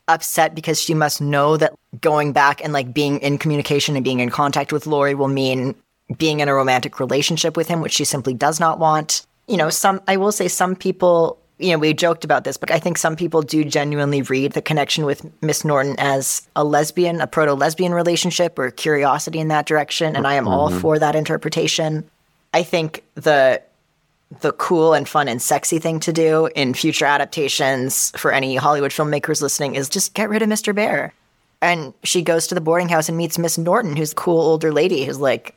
[0.07, 4.19] upset because she must know that going back and like being in communication and being
[4.19, 5.75] in contact with Laurie will mean
[6.17, 9.25] being in a romantic relationship with him, which she simply does not want.
[9.47, 12.69] you know, some, I will say some people, you know, we joked about this, but
[12.69, 17.21] I think some people do genuinely read the connection with Miss Norton as a lesbian,
[17.21, 20.15] a proto lesbian relationship or curiosity in that direction.
[20.15, 20.79] And I am all mm-hmm.
[20.79, 22.09] for that interpretation.
[22.53, 23.61] I think the
[24.41, 28.91] the cool and fun and sexy thing to do in future adaptations for any Hollywood
[28.91, 30.73] filmmakers listening is just get rid of Mr.
[30.73, 31.11] Bhaer.
[31.61, 34.73] And she goes to the boarding house and meets Miss Norton, who's a cool older
[34.73, 35.55] lady who's like,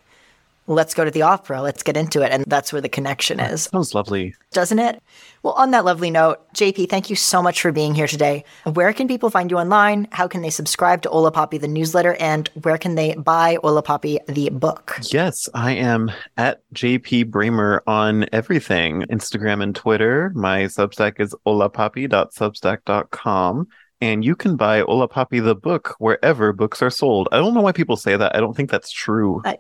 [0.69, 2.31] let's go to the opera, let's get into it.
[2.31, 3.65] And that's where the connection is.
[3.65, 4.35] Sounds lovely.
[4.53, 5.03] Doesn't it?
[5.43, 8.45] Well, on that lovely note, JP, thank you so much for being here today.
[8.65, 10.07] Where can people find you online?
[10.13, 12.15] How can they subscribe to Hola Papi, the newsletter?
[12.21, 14.99] And where can they buy Hola Papi, the book?
[15.11, 20.31] Yes, I am at JP Brammer on everything Instagram and Twitter.
[20.35, 23.69] My Substack is holapapi.substack.com.
[24.01, 27.29] And you can buy Hola Papi the book wherever books are sold.
[27.33, 28.37] I don't know why people say that.
[28.37, 29.43] I don't think that's true.
[29.45, 29.59] I-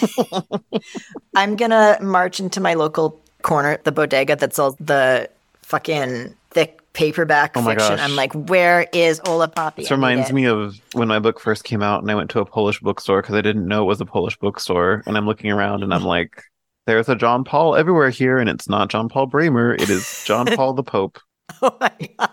[1.34, 5.28] I'm gonna march into my local corner, the bodega that sells the
[5.62, 7.96] fucking thick paperback Oh fiction.
[7.96, 8.00] gosh.
[8.00, 9.76] I'm like, where is Hola Papi?
[9.76, 12.44] This reminds me of when my book first came out and I went to a
[12.44, 15.02] Polish bookstore because I didn't know it was a Polish bookstore.
[15.06, 16.42] And I'm looking around and I'm like,
[16.86, 19.80] there's a John Paul everywhere here, and it's not John Paul Brammer.
[19.80, 21.18] It is John Paul the Pope.
[21.62, 22.30] Oh my God.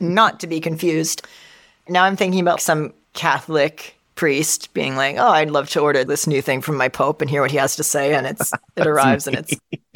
[0.00, 1.26] Not to be confused.
[1.88, 6.26] Now I'm thinking about some Catholic priest being like, "Oh, I'd love to order this
[6.26, 8.86] new thing from my pope and hear what he has to say." And it's it
[8.86, 9.54] arrives and it's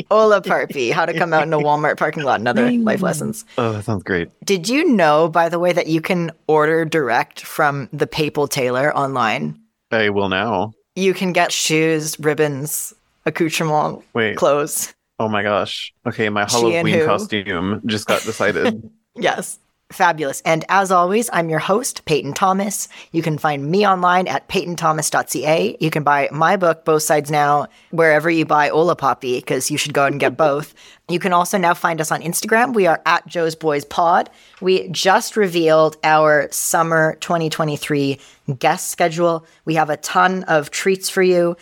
[0.09, 3.45] Hola Papi, how to come out in a Walmart parking lot and other life lessons.
[3.59, 4.29] Oh, that sounds great.
[4.45, 8.97] Did you know, by the way, that you can order direct from the Papal Tailor
[8.97, 9.59] online?
[9.91, 10.73] I will now.
[10.95, 12.95] You can get shoes, ribbons,
[13.27, 14.37] accoutrement, Wait.
[14.37, 14.95] clothes.
[15.19, 15.93] Oh my gosh.
[16.07, 18.89] Okay, my Halloween costume just got decided.
[19.15, 19.59] Yes.
[19.93, 20.41] Fabulous.
[20.45, 22.89] And as always, I'm your host, Peyton Thomas.
[23.13, 25.77] You can find me online at peytonthomas.ca.
[25.79, 29.79] You can buy my book, Both Sides Now, wherever you buy Hola Papi, because you
[29.79, 30.75] should go and get both.
[31.09, 32.75] You can also now find us on Instagram.
[32.75, 34.31] We are at Jo's Boys Pod.
[34.61, 38.19] We just revealed our summer 2023
[38.59, 39.47] guest schedule.
[39.65, 41.57] We have a ton of treats for you.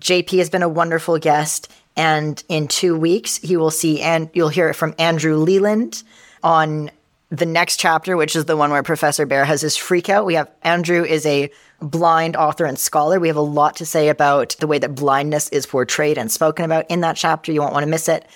[0.00, 1.72] JP has been a wonderful guest.
[1.96, 6.02] And in two weeks, you will see and you'll hear it from Andrew Leland
[6.42, 6.90] on
[7.30, 10.26] the next chapter, which is the one where Professor Bhaer has his freak out.
[10.26, 11.50] We have Andrew is a
[11.80, 13.20] blind author and scholar.
[13.20, 16.64] We have a lot to say about the way that blindness is portrayed and spoken
[16.64, 17.52] about in that chapter.
[17.52, 18.26] You won't want to miss it.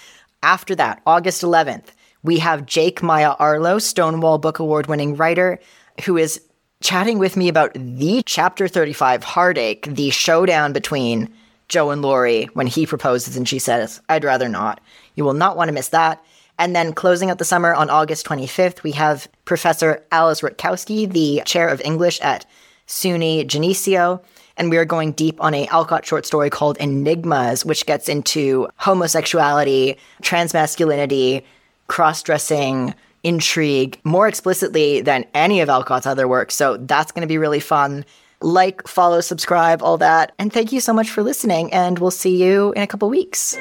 [0.42, 1.88] After that, August 11th,
[2.22, 5.58] we have Jake Maia Arlow, Stonewall Book Award winning writer,
[6.04, 6.40] who is
[6.80, 11.32] chatting with me about the chapter 35 heartache, the showdown between
[11.68, 14.80] Jo and Laurie when he proposes and she says, I'd rather not.
[15.14, 16.22] You will not want to miss that.
[16.58, 21.42] And then closing out the summer on August 25th, we have Professor Alice Rutkowski, the
[21.44, 22.46] chair of English at
[22.86, 24.22] SUNY Geneseo.
[24.56, 28.68] And we are going deep on a Alcott short story called Enigmas, which gets into
[28.76, 31.42] homosexuality, transmasculinity,
[31.88, 32.94] cross-dressing,
[33.24, 36.52] intrigue more explicitly than any of Alcott's other work.
[36.52, 38.04] So that's going to be really fun.
[38.40, 40.32] Like, follow, subscribe, all that.
[40.38, 43.56] And thank you so much for listening, and we'll see you in a couple weeks.